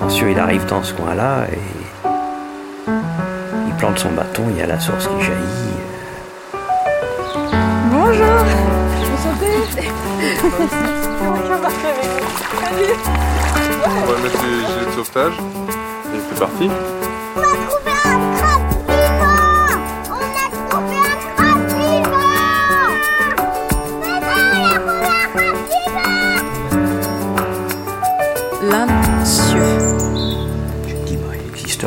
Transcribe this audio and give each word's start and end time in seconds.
Ensuite, 0.00 0.28
il 0.32 0.38
arrive 0.38 0.64
dans 0.66 0.82
ce 0.82 0.92
coin-là 0.92 1.46
et 1.52 1.58
il 3.66 3.74
plante 3.74 3.98
son 3.98 4.12
bâton, 4.12 4.44
il 4.50 4.58
y 4.58 4.62
a 4.62 4.66
la 4.66 4.78
source 4.78 5.08
qui 5.08 5.24
jaillit. 5.24 5.74
Bonjour 7.90 8.26
Enchantée 9.14 9.88
On 13.86 14.00
va 14.06 14.18
mettre 14.22 14.42
les 14.42 14.66
gilets 14.66 14.86
de 14.86 14.92
sauvetage. 14.92 15.34
Et 16.14 16.18
c'est 16.28 16.38
parti. 16.38 16.70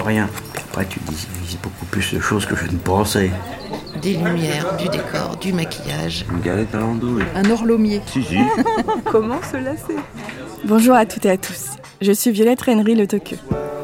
Rien. 0.08 0.30
Puis 0.54 0.64
après, 0.70 0.86
tu 0.86 1.00
dis, 1.08 1.28
il 1.52 1.58
beaucoup 1.60 1.86
plus 1.86 2.14
de 2.14 2.20
choses 2.20 2.46
que 2.46 2.56
je 2.56 2.66
ne 2.66 2.78
pensais. 2.78 3.32
Des 4.02 4.14
lumières, 4.14 4.76
du 4.78 4.88
décor, 4.90 5.38
du 5.40 5.54
maquillage. 5.54 6.26
Une 6.32 6.42
galette 6.42 6.74
à 6.74 6.80
l'andouille. 6.80 7.24
Un 7.36 7.50
horlomier. 7.50 8.02
Si, 8.08 8.24
si. 8.24 8.38
Comment 9.06 9.42
se 9.42 9.58
lasser 9.58 9.96
Bonjour 10.66 10.96
à 10.96 11.06
toutes 11.06 11.26
et 11.26 11.32
à 11.32 11.38
tous. 11.38 11.72
Je 12.02 12.12
suis 12.12 12.32
Violette 12.32 12.62
Rennery 12.62 12.96
Le 12.96 13.08
Toqueux. 13.08 13.38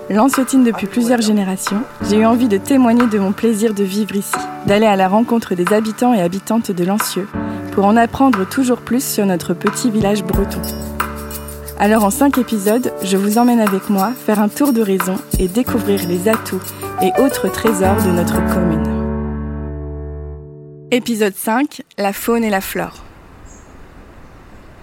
Lanciotine 0.10 0.64
depuis 0.64 0.86
plusieurs 0.86 1.22
générations, 1.22 1.82
j'ai 2.10 2.18
eu 2.18 2.26
envie 2.26 2.50
de 2.50 2.58
témoigner 2.58 3.08
de 3.08 3.18
mon 3.18 3.32
plaisir 3.32 3.74
de 3.74 3.84
vivre 3.84 4.16
ici, 4.16 4.36
d'aller 4.68 4.86
à 4.86 4.98
la 4.98 5.08
rencontre 5.08 5.56
des 5.56 5.74
habitants 5.74 6.14
et 6.14 6.22
habitantes 6.22 6.72
de 6.72 6.84
Lancieux, 6.84 7.28
pour 7.72 7.86
en 7.86 7.96
apprendre 7.96 8.48
toujours 8.48 8.82
plus 8.82 9.04
sur 9.04 9.26
notre 9.26 9.54
petit 9.54 9.90
village 9.90 10.24
breton. 10.24 10.62
Alors 11.80 12.04
en 12.04 12.12
cinq 12.12 12.38
épisodes, 12.38 12.94
je 13.04 13.18
vous 13.18 13.38
emmène 13.38 13.60
avec 13.60 13.90
moi 13.90 14.12
faire 14.12 14.40
un 14.40 14.48
tour 14.48 14.74
de 14.74 14.82
raison 14.82 15.18
et 15.40 15.48
découvrir 15.48 16.08
les 16.08 16.30
atouts 16.30 16.62
et 17.02 17.12
autres 17.20 17.50
trésors 17.50 18.02
de 18.04 18.12
notre 18.12 18.36
commune. 18.54 18.84
Épisode 20.92 21.36
5, 21.36 21.82
la 21.98 22.14
faune 22.14 22.44
et 22.44 22.52
la 22.52 22.62
flore. 22.62 23.04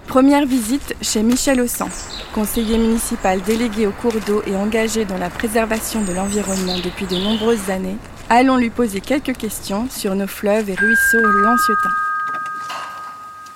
Première 0.09 0.45
visite 0.45 0.97
chez 1.01 1.23
Michel 1.23 1.61
Ossan, 1.61 1.89
conseiller 2.35 2.77
municipal 2.77 3.41
délégué 3.43 3.87
au 3.87 3.93
cours 3.93 4.21
d'eau 4.27 4.43
et 4.45 4.57
engagé 4.57 5.05
dans 5.05 5.19
la 5.19 5.31
préservation 5.31 6.03
de 6.03 6.13
l'environnement 6.13 6.79
depuis 6.83 7.07
de 7.07 7.17
nombreuses 7.17 7.71
années. 7.71 7.97
Allons 8.29 8.57
lui 8.57 8.71
poser 8.71 9.01
quelques 9.01 9.37
questions 9.37 9.87
sur 9.89 10.17
nos 10.17 10.27
fleuves 10.27 10.69
et 10.69 10.75
ruisseaux 10.75 11.23
lanciotins. 11.45 11.91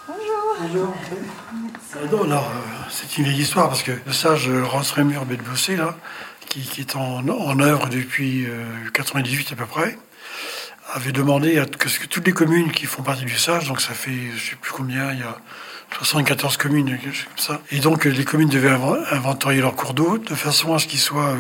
Ah 0.08 0.66
non, 2.10 2.24
alors, 2.24 2.50
euh, 2.50 2.90
c'est 2.90 3.18
une 3.18 3.24
vieille 3.24 3.40
histoire 3.42 3.68
parce 3.68 3.82
que 3.82 3.92
le 4.04 4.12
sage 4.12 4.48
euh, 4.48 4.64
Ross 4.64 4.90
Rémur 4.92 5.24
Bedbossé, 5.26 5.76
là, 5.76 5.96
qui, 6.48 6.60
qui 6.62 6.80
est 6.80 6.96
en, 6.96 7.26
en 7.28 7.60
œuvre 7.60 7.88
depuis 7.88 8.46
euh, 8.46 8.64
98 8.92 9.52
à 9.52 9.56
peu 9.56 9.66
près, 9.66 9.96
avait 10.92 11.12
demandé 11.12 11.58
à 11.58 11.66
toutes 11.66 12.26
les 12.26 12.32
communes 12.32 12.70
qui 12.72 12.86
font 12.86 13.02
partie 13.02 13.24
du 13.24 13.36
sage, 13.36 13.68
donc 13.68 13.80
ça 13.80 13.94
fait 13.94 14.12
je 14.36 14.50
sais 14.50 14.56
plus 14.56 14.72
combien, 14.72 15.12
il 15.12 15.20
y 15.20 15.22
a 15.22 15.36
74 15.96 16.56
communes, 16.56 16.98
comme 16.98 17.12
ça, 17.36 17.60
et 17.70 17.78
donc 17.78 18.06
euh, 18.06 18.10
les 18.10 18.24
communes 18.24 18.48
devaient 18.48 18.70
inv- 18.70 19.04
inventorier 19.12 19.60
leurs 19.60 19.74
cours 19.76 19.94
d'eau 19.94 20.18
de 20.18 20.34
façon 20.34 20.74
à 20.74 20.78
ce 20.78 20.86
qu'ils 20.86 20.98
soient 21.00 21.30
euh, 21.30 21.36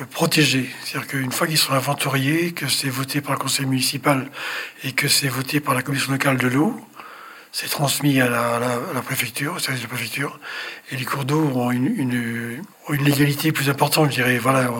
euh, 0.00 0.04
protégés. 0.10 0.68
C'est-à-dire 0.84 1.08
qu'une 1.08 1.32
fois 1.32 1.46
qu'ils 1.46 1.58
sont 1.58 1.72
inventoriés, 1.72 2.52
que 2.52 2.68
c'est 2.68 2.88
voté 2.88 3.20
par 3.20 3.32
le 3.32 3.38
conseil 3.38 3.66
municipal 3.66 4.30
et 4.84 4.92
que 4.92 5.08
c'est 5.08 5.28
voté 5.28 5.60
par 5.60 5.74
la 5.74 5.82
commission 5.82 6.12
locale 6.12 6.38
de 6.38 6.48
l'eau, 6.48 6.80
c'est 7.52 7.68
transmis 7.68 8.20
à 8.20 8.28
la, 8.28 9.02
préfecture, 9.02 9.54
au 9.54 9.58
service 9.58 9.82
de 9.82 9.88
préfecture, 9.88 10.38
et 10.90 10.96
les 10.96 11.04
cours 11.04 11.24
d'eau 11.24 11.42
ont 11.54 11.70
une, 11.70 12.62
légalité 12.90 13.50
plus 13.50 13.68
importante, 13.68 14.10
je 14.10 14.16
dirais. 14.16 14.38
Voilà, 14.38 14.70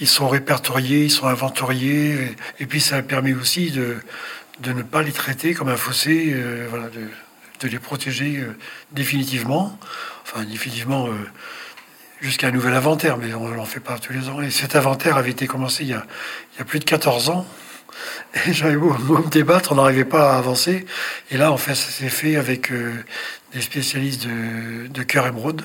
ils 0.00 0.08
sont 0.08 0.28
répertoriés, 0.28 1.04
ils 1.04 1.10
sont 1.10 1.26
inventoriés, 1.26 2.34
et, 2.60 2.66
puis 2.66 2.80
ça 2.80 3.02
permet 3.02 3.34
aussi 3.34 3.70
de, 3.70 3.98
de 4.60 4.72
ne 4.72 4.82
pas 4.82 5.02
les 5.02 5.12
traiter 5.12 5.52
comme 5.54 5.68
un 5.68 5.76
fossé, 5.76 6.32
euh, 6.34 6.88
de, 7.60 7.68
les 7.68 7.78
protéger 7.78 8.38
euh, 8.38 8.56
définitivement, 8.90 9.78
enfin 10.24 10.44
définitivement 10.44 11.06
euh, 11.06 11.12
jusqu'à 12.20 12.48
un 12.48 12.50
nouvel 12.52 12.74
inventaire, 12.74 13.18
mais 13.18 13.34
on 13.34 13.48
n'en 13.48 13.64
fait 13.66 13.80
pas 13.80 13.98
tous 13.98 14.12
les 14.12 14.28
ans. 14.28 14.40
Et 14.40 14.50
cet 14.50 14.76
inventaire 14.76 15.16
avait 15.16 15.30
été 15.30 15.46
commencé 15.46 15.84
il 15.84 15.90
y 15.90 15.94
a 15.94 16.64
plus 16.64 16.78
de 16.80 16.84
14 16.84 17.28
ans. 17.28 17.46
Et 18.46 18.52
j'avais 18.52 18.76
beau, 18.76 18.94
beau 18.94 19.18
me 19.18 19.28
débattre, 19.28 19.72
on 19.72 19.76
n'arrivait 19.76 20.04
pas 20.04 20.32
à 20.34 20.38
avancer. 20.38 20.86
Et 21.30 21.36
là, 21.36 21.52
en 21.52 21.56
fait, 21.56 21.74
ça 21.74 21.90
s'est 21.90 22.08
fait 22.08 22.36
avec 22.36 22.70
euh, 22.70 22.92
des 23.52 23.60
spécialistes 23.60 24.26
de, 24.26 24.88
de 24.88 25.02
Cœur 25.02 25.26
Émeraude 25.26 25.64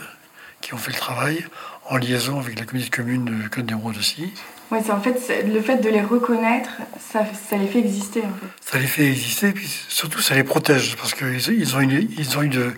qui 0.61 0.73
ont 0.73 0.77
fait 0.77 0.91
le 0.91 0.97
travail 0.97 1.45
en 1.89 1.97
liaison 1.97 2.39
avec 2.39 2.59
la 2.59 2.65
communauté 2.65 2.89
de 2.89 2.95
communes 2.95 3.43
de 3.43 3.47
Côte 3.47 3.65
d'Émeraude 3.65 3.97
aussi. 3.97 4.33
Ouais, 4.69 4.81
c'est 4.85 4.91
en 4.91 4.99
fait 4.99 5.17
le 5.45 5.61
fait 5.61 5.77
de 5.77 5.89
les 5.89 6.01
reconnaître, 6.01 6.71
ça, 7.11 7.25
ça 7.49 7.55
les 7.55 7.67
fait 7.67 7.79
exister 7.79 8.19
en 8.19 8.23
fait. 8.23 8.69
Ça 8.71 8.77
les 8.77 8.87
fait 8.87 9.07
exister, 9.07 9.53
puis 9.53 9.65
surtout 9.87 10.19
ça 10.19 10.35
les 10.35 10.43
protège 10.43 10.97
parce 10.97 11.13
qu'ils 11.13 11.57
ils 11.57 11.75
ont 11.75 11.79
une, 11.79 12.09
ils 12.17 12.37
ont 12.37 12.41
une, 12.41 12.73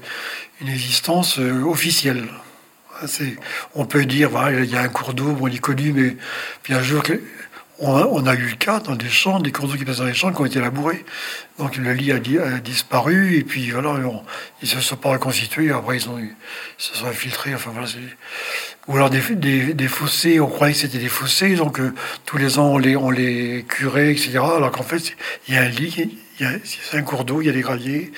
une 0.62 0.68
existence 0.68 1.40
euh, 1.40 1.64
officielle. 1.64 2.28
On 3.76 3.86
peut 3.86 4.06
dire, 4.06 4.30
voilà, 4.30 4.60
il 4.60 4.70
y 4.70 4.76
a 4.76 4.82
un 4.82 4.90
cours 4.90 5.14
d'eau, 5.14 5.36
il 5.48 5.56
est 5.56 5.60
connu, 5.60 5.94
mais 5.94 6.18
puis 6.64 6.74
un 6.74 6.84
jour, 6.84 7.02
on 7.82 8.26
a, 8.26 8.36
eu 8.36 8.48
le 8.50 8.56
cas 8.56 8.80
dans 8.80 8.96
des 8.96 9.10
champs, 9.10 9.40
des 9.40 9.52
cours 9.52 9.68
d'eau 9.68 9.76
qui 9.76 9.86
passent 9.86 9.98
dans 9.98 10.06
les 10.06 10.14
champs 10.14 10.32
qui 10.34 10.42
ont 10.42 10.46
été 10.46 10.60
labourés. 10.60 11.06
Donc 11.58 11.78
le 11.78 11.94
lit 11.94 12.12
a, 12.12 12.20
di- 12.20 12.38
a 12.38 12.60
disparu, 12.60 13.38
et 13.38 13.44
puis 13.44 13.72
voilà, 13.72 13.96
ils 14.62 14.68
se 14.68 14.80
sont 14.82 14.96
pas 14.96 15.10
reconstitués, 15.10 15.72
après 15.72 15.98
ils, 15.98 16.10
ont, 16.10 16.20
ils 16.20 16.36
se 16.78 16.96
sont 16.96 17.06
infiltrés, 17.06 17.56
enfin 17.56 17.72
voilà. 17.74 17.88
Ou 18.88 18.96
alors 18.96 19.10
des, 19.10 19.88
fossés, 19.88 20.40
on 20.40 20.48
croyait 20.48 20.74
que 20.74 20.80
c'était 20.80 20.98
des 20.98 21.10
fossés, 21.10 21.56
donc 21.56 21.80
euh, 21.80 21.94
tous 22.26 22.38
les 22.38 22.60
ans 22.60 22.74
on 22.74 22.78
les, 22.78 22.96
on 22.96 23.12
les 23.12 23.66
curait, 23.68 24.12
etc. 24.12 24.40
Alors 24.40 24.72
qu'en 24.72 24.84
fait, 24.84 25.16
il 25.48 25.54
y 25.54 25.58
a 25.58 25.62
un 25.62 25.70
lit, 25.70 26.18
c'est 26.64 26.98
un 26.98 27.02
cours 27.04 27.24
d'eau, 27.26 27.42
il 27.42 27.48
y 27.48 27.50
a 27.50 27.54
des 27.54 27.62
graviers, 27.62 28.12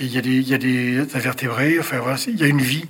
il 0.00 0.12
y 0.12 0.18
a 0.18 0.20
des, 0.20 0.30
il 0.30 0.48
y 0.48 0.54
a 0.54 0.58
des 0.58 1.00
invertébrés, 1.14 1.78
enfin 1.78 1.98
voilà, 1.98 2.18
il 2.26 2.36
y 2.36 2.44
a 2.44 2.46
une 2.46 2.60
vie. 2.60 2.86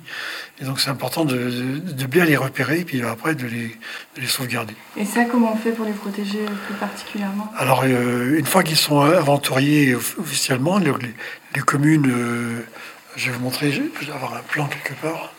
Et 0.60 0.64
donc 0.64 0.80
c'est 0.80 0.90
important 0.90 1.24
de, 1.24 1.36
de- 1.36 1.78
de 1.92 2.06
bien 2.06 2.24
les 2.24 2.36
repérer, 2.36 2.84
puis 2.84 3.00
après 3.02 3.34
de 3.36 3.46
les, 3.46 3.68
de 4.16 4.20
les 4.20 4.26
sauvegarder. 4.26 4.74
Et 4.96 5.04
ça, 5.04 5.24
comment 5.24 5.52
on 5.52 5.56
fait 5.56 5.70
pour 5.70 5.84
les 5.84 5.92
protéger 5.92 6.44
plus 6.66 6.74
particulièrement? 6.74 7.52
Alors, 7.56 7.82
euh, 7.84 8.36
une 8.38 8.46
fois 8.46 8.64
qu'ils 8.64 8.76
sont 8.76 9.00
inventoriés 9.02 9.94
off- 9.94 10.16
officiellement, 10.18 10.78
les, 10.78 10.92
communes, 11.60 12.10
euh, 12.10 12.60
je 13.16 13.26
vais 13.30 13.36
vous 13.36 13.42
montrer, 13.44 13.70
je 13.70 13.82
vais 13.82 14.12
avoir 14.12 14.34
un 14.34 14.40
plan 14.40 14.66
quelque 14.66 14.94
part. 15.00 15.32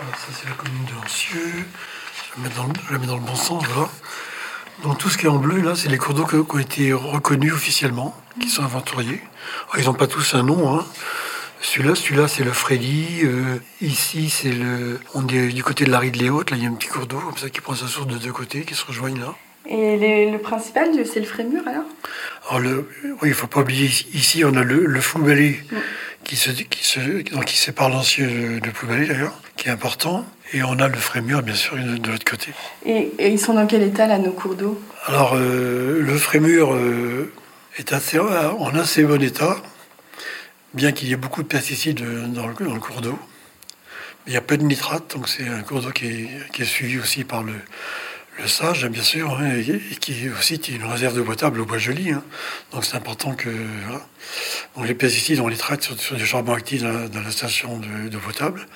Voilà, 0.00 0.16
ça 0.16 0.26
c'est 0.32 0.48
la 0.48 0.54
commune 0.56 0.84
de 0.84 0.94
Lancieux. 1.00 1.52
Je 1.54 2.36
vais, 2.36 2.48
mettre 2.48 2.56
dans 2.56 2.66
le, 2.66 2.72
je 2.84 2.92
vais 2.92 2.98
mettre 2.98 3.12
dans 3.12 3.18
le 3.18 3.22
bon 3.24 3.34
sens, 3.36 3.64
voilà. 3.74 3.88
Donc 4.82 4.98
tout 4.98 5.08
ce 5.08 5.18
qui 5.18 5.26
est 5.26 5.28
en 5.28 5.38
bleu, 5.38 5.60
là, 5.60 5.74
c'est 5.76 5.88
les 5.88 5.98
cours 5.98 6.14
d'eau 6.14 6.24
qui 6.26 6.34
ont 6.36 6.58
été 6.58 6.92
reconnus 6.92 7.52
officiellement, 7.52 8.16
qui 8.40 8.48
sont 8.48 8.62
inventoriés. 8.64 9.20
Alors, 9.70 9.78
ils 9.78 9.84
n'ont 9.86 9.94
pas 9.94 10.06
tous 10.08 10.34
un 10.34 10.42
nom, 10.42 10.78
hein. 10.78 10.84
Celui-là, 11.60 11.94
celui-là, 11.94 12.28
c'est 12.28 12.44
le 12.44 12.52
Freddy. 12.52 13.20
euh, 13.24 13.56
ici, 13.80 14.30
c'est 14.30 14.52
le. 14.52 15.00
On 15.14 15.26
est 15.26 15.48
du 15.48 15.62
côté 15.64 15.84
de 15.84 15.90
la 15.90 15.98
ride 15.98 16.16
Les 16.16 16.30
Hautes. 16.30 16.50
Là, 16.50 16.56
il 16.56 16.62
y 16.62 16.66
a 16.66 16.70
un 16.70 16.74
petit 16.74 16.88
cours 16.88 17.06
d'eau 17.06 17.18
comme 17.18 17.36
ça 17.36 17.48
qui 17.50 17.60
prend 17.60 17.74
sa 17.74 17.86
source 17.88 18.06
de 18.06 18.16
deux 18.16 18.32
côtés, 18.32 18.62
qui 18.62 18.74
se 18.74 18.84
rejoignent 18.84 19.20
là. 19.20 19.34
Et 19.70 19.96
les- 19.98 20.30
le 20.30 20.38
principal, 20.38 20.88
c'est 21.04 21.20
le 21.20 21.26
frémur 21.26 21.60
alors? 21.66 21.84
Alors 22.48 22.60
le, 22.60 22.88
oui, 23.20 23.28
il 23.28 23.34
faut 23.34 23.48
pas 23.48 23.60
oublier 23.60 23.90
ici, 24.14 24.42
on 24.44 24.54
a 24.54 24.62
le, 24.62 24.86
le 24.86 25.00
Mm. 25.00 25.76
qui 26.24 26.36
se, 26.36 26.50
qui 26.50 26.84
se, 26.86 27.00
donc 27.34 27.44
qui 27.46 27.56
sépare 27.58 27.90
l'ancien 27.90 28.26
de, 28.26 28.60
de 28.60 29.06
d'ailleurs, 29.06 29.34
qui 29.56 29.68
est 29.68 29.70
important, 29.70 30.24
et 30.54 30.62
on 30.62 30.78
a 30.78 30.88
le 30.88 30.96
Frémur 30.96 31.42
bien 31.42 31.54
sûr 31.54 31.76
de, 31.76 31.98
de 31.98 32.10
l'autre 32.10 32.24
côté. 32.24 32.52
et, 32.86 33.10
et 33.18 33.28
ils 33.28 33.38
sont 33.38 33.52
dans 33.54 33.66
quel 33.66 33.82
état 33.82 34.06
là, 34.06 34.16
nos 34.18 34.32
cours 34.32 34.54
d'eau? 34.54 34.80
Alors 35.06 35.32
euh, 35.34 36.00
le 36.00 36.16
Frémur 36.16 36.72
euh, 36.72 37.30
est 37.76 37.92
assez, 37.92 38.18
en 38.18 38.74
assez 38.74 39.02
bon 39.04 39.20
état, 39.22 39.56
bien 40.74 40.92
qu'il 40.92 41.08
y 41.08 41.12
ait 41.12 41.16
beaucoup 41.16 41.42
de 41.42 41.48
pesticides 41.48 42.00
dans 42.32 42.46
le, 42.46 42.54
dans 42.54 42.74
le 42.74 42.80
cours 42.80 43.00
d'eau. 43.00 43.18
Il 44.26 44.32
y 44.32 44.36
a 44.36 44.40
peu 44.40 44.58
de 44.58 44.62
nitrate, 44.62 45.14
donc 45.16 45.28
c'est 45.28 45.48
un 45.48 45.62
cours 45.62 45.80
d'eau 45.80 45.90
qui 45.90 46.28
est, 46.58 46.64
suivi 46.64 46.98
aussi 46.98 47.24
par 47.24 47.42
le, 47.42 47.54
sage, 48.46 48.86
bien 48.86 49.02
sûr, 49.02 49.38
hein, 49.38 49.56
et, 49.56 49.96
qui 49.96 50.26
est 50.26 50.30
aussi 50.30 50.56
une 50.56 50.84
réserve 50.84 51.16
de 51.16 51.22
potable 51.22 51.60
au 51.60 51.64
bois 51.64 51.78
joli. 51.78 52.10
hein. 52.10 52.22
Donc 52.72 52.84
c'est 52.84 52.96
important 52.96 53.34
que. 53.34 53.48
Donc 54.76 54.86
les 54.86 54.94
pesticides, 54.94 55.40
on 55.40 55.48
les 55.48 55.56
traite 55.56 55.82
sur, 55.82 55.98
sur 55.98 56.16
du 56.16 56.26
charbon 56.26 56.52
actif 56.52 56.82
dans 56.82 57.22
la, 57.22 57.30
station 57.30 57.78
de, 57.78 58.08
d'eau 58.08 58.18
potable. 58.18 58.66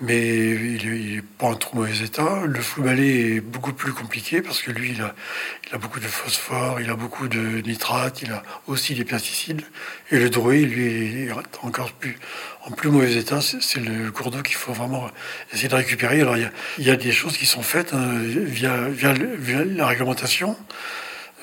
Mais 0.00 0.50
il 0.50 1.14
n'est 1.14 1.22
pas 1.22 1.46
en 1.46 1.54
trop 1.54 1.76
mauvais 1.76 2.04
état. 2.04 2.42
Le 2.46 2.60
floubalé 2.60 3.36
est 3.36 3.40
beaucoup 3.40 3.72
plus 3.72 3.92
compliqué 3.92 4.42
parce 4.42 4.60
que 4.60 4.72
lui, 4.72 4.90
il 4.90 5.02
a, 5.02 5.78
beaucoup 5.78 6.00
de 6.00 6.06
phosphore, 6.06 6.80
il 6.80 6.90
a 6.90 6.96
beaucoup 6.96 7.28
de 7.28 7.60
nitrate, 7.60 8.22
il 8.22 8.32
a 8.32 8.42
aussi 8.66 8.94
des 8.94 9.04
pesticides. 9.04 9.62
Et 10.10 10.18
le 10.18 10.30
drouet, 10.30 10.62
lui, 10.62 11.26
est 11.26 11.30
encore 11.62 11.92
plus, 11.92 12.18
en 12.64 12.72
plus 12.72 12.90
mauvais 12.90 13.14
état. 13.14 13.40
C'est 13.40 13.78
le 13.78 14.10
cours 14.10 14.32
d'eau 14.32 14.42
qu'il 14.42 14.56
faut 14.56 14.72
vraiment 14.72 15.08
essayer 15.52 15.68
de 15.68 15.76
récupérer. 15.76 16.20
Alors 16.20 16.36
il 16.36 16.84
y 16.84 16.90
a, 16.90 16.96
des 16.96 17.12
choses 17.12 17.36
qui 17.36 17.46
sont 17.46 17.62
faites 17.62 17.94
hein, 17.94 18.18
via, 18.18 18.88
la 18.88 19.86
réglementation. 19.86 20.56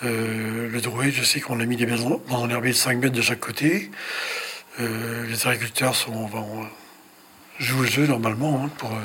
Euh, 0.03 0.67
le 0.69 0.81
drouet, 0.81 1.11
je 1.11 1.23
sais 1.23 1.39
qu'on 1.39 1.59
a 1.61 1.65
mis 1.65 1.77
des 1.77 1.87
un 1.89 2.49
herbier 2.49 2.71
de 2.71 2.77
5 2.77 2.97
mètres 2.97 3.15
de 3.15 3.21
chaque 3.21 3.39
côté. 3.39 3.91
Euh, 4.79 5.25
les 5.27 5.47
agriculteurs 5.47 5.95
sont, 5.95 6.25
vont- 6.25 6.67
joue 7.61 7.81
le 7.81 7.87
jeu 7.87 8.07
normalement 8.07 8.63
hein, 8.63 8.69
pour 8.77 8.91
euh, 8.91 8.99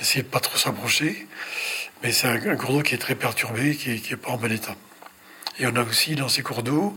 essayer 0.00 0.22
de 0.22 0.28
pas 0.28 0.40
trop 0.40 0.56
s'approcher. 0.56 1.26
Mais 2.02 2.12
c'est 2.12 2.28
un, 2.28 2.56
cours 2.56 2.72
d'eau 2.72 2.82
qui 2.82 2.94
est 2.94 2.98
très 2.98 3.14
perturbé, 3.14 3.74
qui 3.74 3.92
est, 3.92 3.98
qui 3.98 4.12
est 4.12 4.16
pas 4.16 4.30
en 4.30 4.36
bon 4.36 4.52
état. 4.52 4.76
Et 5.58 5.66
on 5.66 5.74
a 5.74 5.82
aussi 5.82 6.14
dans 6.14 6.28
ces 6.28 6.42
cours 6.42 6.62
d'eau, 6.62 6.96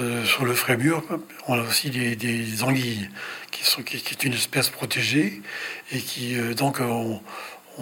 euh, 0.00 0.24
sur 0.24 0.44
le 0.44 0.54
frémur, 0.54 1.02
on 1.48 1.54
a 1.54 1.62
aussi 1.62 1.90
des, 1.90 2.62
anguilles, 2.62 3.10
qui, 3.50 3.64
sont, 3.64 3.82
qui, 3.82 3.96
est 3.96 4.24
une 4.24 4.32
espèce 4.32 4.70
protégée, 4.70 5.42
et 5.90 5.98
qui 5.98 6.36
donc 6.56 6.80
on, 6.80 7.20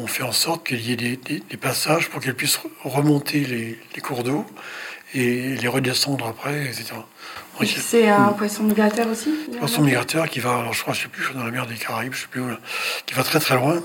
fait 0.06 0.22
en 0.22 0.32
sorte 0.32 0.66
qu'il 0.66 0.80
y 0.80 0.92
ait 0.92 0.96
des 0.96 1.56
passages 1.60 2.08
pour 2.08 2.20
qu'elles 2.20 2.34
puissent 2.34 2.60
remonter 2.82 3.40
les, 3.40 3.78
les 3.94 4.00
cours 4.00 4.24
d'eau 4.24 4.46
et 5.14 5.56
les 5.56 5.68
redescendre 5.68 6.26
après, 6.26 6.64
etc. 6.66 6.92
C'est 7.80 8.08
un 8.08 8.32
poisson 8.32 8.62
migrateur 8.62 9.06
aussi 9.08 9.30
poisson 9.58 9.82
migrateur 9.82 10.28
qui 10.28 10.40
va, 10.40 10.58
alors 10.60 10.72
je 10.72 10.82
crois, 10.82 10.94
je 10.94 11.02
sais 11.02 11.08
plus, 11.08 11.32
dans 11.34 11.44
la 11.44 11.50
mer 11.50 11.66
des 11.66 11.74
Caraïbes, 11.74 12.14
je 12.14 12.22
sais 12.22 12.26
plus 12.30 12.40
où, 12.40 12.48
là, 12.48 12.58
qui 13.06 13.14
va 13.14 13.22
très 13.22 13.40
très 13.40 13.56
loin 13.56 13.82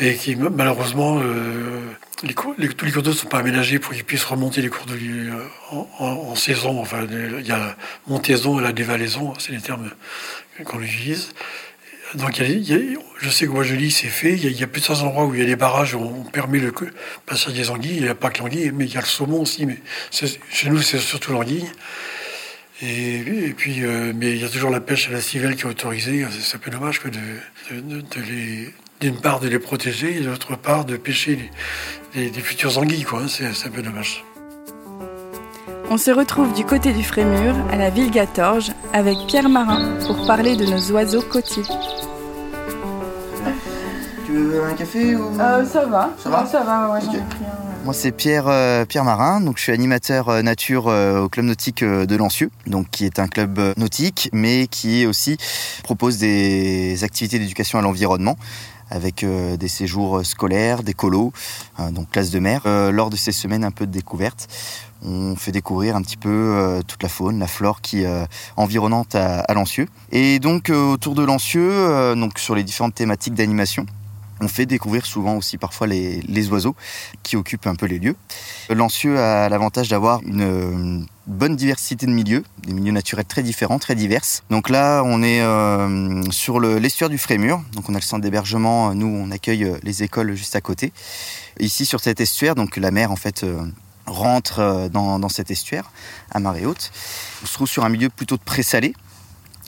et 0.00 0.14
qui 0.16 0.36
malheureusement, 0.36 1.20
euh, 1.22 1.80
les 2.22 2.34
cours- 2.34 2.54
les- 2.56 2.68
tous 2.68 2.84
les 2.86 2.92
cours 2.92 3.02
d'eau 3.02 3.10
ne 3.10 3.16
sont 3.16 3.26
pas 3.28 3.38
aménagés 3.38 3.78
pour 3.78 3.92
qu'ils 3.92 4.04
puissent 4.04 4.24
remonter 4.24 4.62
les 4.62 4.68
cours 4.68 4.86
d'eau 4.86 4.94
euh, 4.94 5.32
en, 5.70 5.88
en- 5.98 6.06
en 6.30 6.34
saison. 6.34 6.80
Enfin, 6.80 7.06
il 7.10 7.46
y 7.46 7.52
a 7.52 7.58
la 7.58 7.76
montaison 8.06 8.58
et 8.58 8.62
la 8.62 8.72
dévalaison, 8.72 9.34
c'est 9.38 9.52
les 9.52 9.60
termes 9.60 9.90
qu'on 10.64 10.80
utilise. 10.80 11.30
Donc, 12.14 12.40
je 13.20 13.28
sais 13.28 13.46
que 13.46 13.50
Guadeloupe, 13.50 13.90
c'est 13.90 14.06
fait. 14.08 14.34
Il 14.34 14.58
y, 14.58 14.62
a, 14.62 14.66
plusieurs 14.66 15.02
endroits 15.02 15.24
où 15.24 15.34
il 15.34 15.40
y 15.40 15.42
a 15.42 15.46
des 15.46 15.56
barrages 15.56 15.94
où 15.94 16.00
on 16.00 16.22
permet 16.24 16.58
le 16.58 16.72
passage 17.26 17.54
des 17.54 17.70
anguilles. 17.70 17.96
Il 17.96 18.02
n'y 18.04 18.08
a 18.08 18.14
pas 18.14 18.30
que 18.30 18.40
l'anguille, 18.40 18.70
mais 18.74 18.84
il 18.84 18.92
y 18.92 18.96
a 18.96 19.00
le 19.00 19.06
saumon 19.06 19.42
aussi. 19.42 19.66
Mais 19.66 19.78
chez 20.10 20.70
nous, 20.70 20.80
c'est 20.80 20.98
surtout 20.98 21.32
l'anguille. 21.32 21.66
Et, 22.82 23.54
puis, 23.56 23.84
euh, 23.84 24.12
mais 24.14 24.32
il 24.32 24.42
y 24.42 24.44
a 24.44 24.48
toujours 24.48 24.70
la 24.70 24.80
pêche 24.80 25.08
à 25.08 25.12
la 25.12 25.20
civelle 25.20 25.56
qui 25.56 25.62
est 25.62 25.66
autorisée. 25.66 26.26
C'est 26.40 26.56
un 26.56 26.60
peu 26.60 26.70
dommage 26.70 27.00
que 27.00 27.08
d'une 29.00 29.20
part 29.20 29.40
de 29.40 29.48
les 29.48 29.58
protéger 29.58 30.16
et 30.16 30.20
d'autre 30.20 30.56
part 30.56 30.84
de 30.84 30.96
pêcher 30.96 31.50
les, 32.14 32.30
les- 32.30 32.40
futures 32.40 32.78
anguilles. 32.78 33.06
C'est, 33.28 33.54
c'est 33.54 33.68
un 33.68 33.70
peu 33.70 33.82
dommage. 33.82 34.24
On 35.90 35.98
se 35.98 36.10
retrouve 36.10 36.52
du 36.54 36.64
côté 36.64 36.92
du 36.92 37.04
Frémur, 37.04 37.54
à 37.70 37.76
la 37.76 37.90
ville 37.90 38.10
14, 38.10 38.72
avec 38.92 39.16
Pierre 39.28 39.48
Marin 39.48 39.98
pour 40.06 40.26
parler 40.26 40.56
de 40.56 40.64
nos 40.64 40.90
oiseaux 40.92 41.22
côtiers. 41.22 41.62
Veux 44.34 44.64
un 44.64 44.74
café 44.74 45.14
ou 45.14 45.28
Euh, 45.40 45.64
ça 45.64 45.86
va. 45.86 46.10
Ça 46.22 46.28
va 46.28 46.46
Ça 46.46 46.62
va, 46.64 46.90
ouais, 46.92 47.00
pris 47.00 47.18
un. 47.18 47.84
Moi 47.84 47.92
c'est 47.92 48.12
Pierre 48.12 48.46
euh, 48.48 48.86
Pierre 48.86 49.04
Marin, 49.04 49.40
donc 49.42 49.58
je 49.58 49.62
suis 49.62 49.72
animateur 49.72 50.30
euh, 50.30 50.40
nature 50.40 50.86
au 50.86 51.28
club 51.28 51.44
nautique 51.44 51.84
de 51.84 52.16
Lancieux, 52.16 52.50
donc 52.66 52.88
qui 52.90 53.04
est 53.04 53.18
un 53.18 53.28
club 53.28 53.60
nautique, 53.76 54.30
mais 54.32 54.66
qui 54.66 55.04
aussi 55.06 55.36
propose 55.82 56.16
des 56.16 57.04
activités 57.04 57.38
d'éducation 57.38 57.78
à 57.78 57.82
l'environnement 57.82 58.36
avec 58.90 59.24
des 59.24 59.68
séjours 59.68 60.24
scolaires, 60.24 60.82
des 60.82 60.94
colos, 60.94 61.32
euh, 61.80 61.90
donc 61.90 62.10
classe 62.10 62.30
de 62.30 62.38
mer. 62.38 62.62
Lors 62.64 63.10
de 63.10 63.16
ces 63.16 63.32
semaines 63.32 63.64
un 63.64 63.70
peu 63.70 63.86
de 63.86 63.92
découverte, 63.92 64.48
on 65.04 65.36
fait 65.36 65.52
découvrir 65.52 65.94
un 65.96 66.02
petit 66.02 66.16
peu 66.16 66.80
toute 66.86 67.02
la 67.02 67.08
faune, 67.10 67.38
la 67.38 67.46
flore 67.46 67.82
qui 67.82 68.02
est 68.04 68.26
environnante 68.56 69.14
à, 69.14 69.40
à 69.40 69.52
Lancieux. 69.54 69.86
Et 70.10 70.38
donc 70.38 70.70
autour 70.70 71.14
de 71.14 71.22
Lancieux, 71.22 72.14
donc 72.16 72.38
sur 72.38 72.54
les 72.54 72.62
différentes 72.62 72.94
thématiques 72.94 73.34
d'animation, 73.34 73.84
on 74.40 74.48
fait 74.48 74.66
découvrir 74.66 75.06
souvent 75.06 75.36
aussi 75.36 75.58
parfois 75.58 75.86
les, 75.86 76.20
les 76.22 76.48
oiseaux 76.48 76.74
qui 77.22 77.36
occupent 77.36 77.66
un 77.66 77.74
peu 77.74 77.86
les 77.86 77.98
lieux. 77.98 78.16
Lancieux 78.70 79.18
a 79.18 79.48
l'avantage 79.48 79.88
d'avoir 79.88 80.20
une, 80.22 80.42
euh, 80.42 81.04
bonne 81.26 81.56
diversité 81.56 82.06
de 82.06 82.10
milieux, 82.10 82.44
des 82.66 82.74
milieux 82.74 82.92
naturels 82.92 83.24
très 83.24 83.42
différents, 83.42 83.78
très 83.78 83.94
divers. 83.94 84.22
Donc 84.50 84.68
là, 84.68 85.02
on 85.04 85.22
est 85.22 85.40
euh, 85.40 86.22
sur 86.30 86.60
le- 86.60 86.78
l'estuaire 86.78 87.08
du 87.08 87.18
Frémur, 87.18 87.62
donc 87.72 87.88
on 87.88 87.94
a 87.94 87.98
le 87.98 88.02
centre 88.02 88.22
d'hébergement, 88.22 88.94
nous 88.94 89.06
on 89.06 89.30
accueille 89.30 89.64
euh, 89.64 89.76
les 89.82 90.02
écoles 90.02 90.34
juste 90.34 90.56
à 90.56 90.60
côté. 90.60 90.92
Ici 91.60 91.86
sur 91.86 92.00
cet 92.00 92.20
estuaire, 92.20 92.54
donc 92.54 92.76
la 92.76 92.90
mer 92.90 93.12
en 93.12 93.16
fait 93.16 93.46
rentre 94.06 94.90
dans, 94.92 95.18
dans 95.18 95.28
cet 95.30 95.50
estuaire 95.50 95.90
à 96.30 96.40
marée 96.40 96.66
haute. 96.66 96.90
On 97.42 97.46
se 97.46 97.54
trouve 97.54 97.68
sur 97.68 97.84
un 97.84 97.88
milieu 97.88 98.10
plutôt 98.10 98.36
de 98.36 98.42
présalé. 98.42 98.94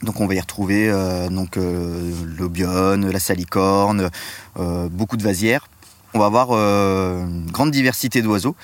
Donc 0.02 0.20
on 0.20 0.26
va 0.26 0.34
y 0.34 0.40
retrouver 0.40 0.90
euh, 0.90 1.28
donc 1.28 1.56
euh, 1.56 2.12
la 3.12 3.20
salicorne, 3.20 4.10
euh, 4.58 4.88
beaucoup 4.90 5.16
de 5.16 5.22
vasières. 5.22 5.69
On 6.14 6.19
va 6.19 6.26
avoir 6.26 6.48
euh, 6.52 7.25
une 7.25 7.50
grande 7.50 7.70
diversité 7.70 8.22
d'oiseaux 8.22 8.56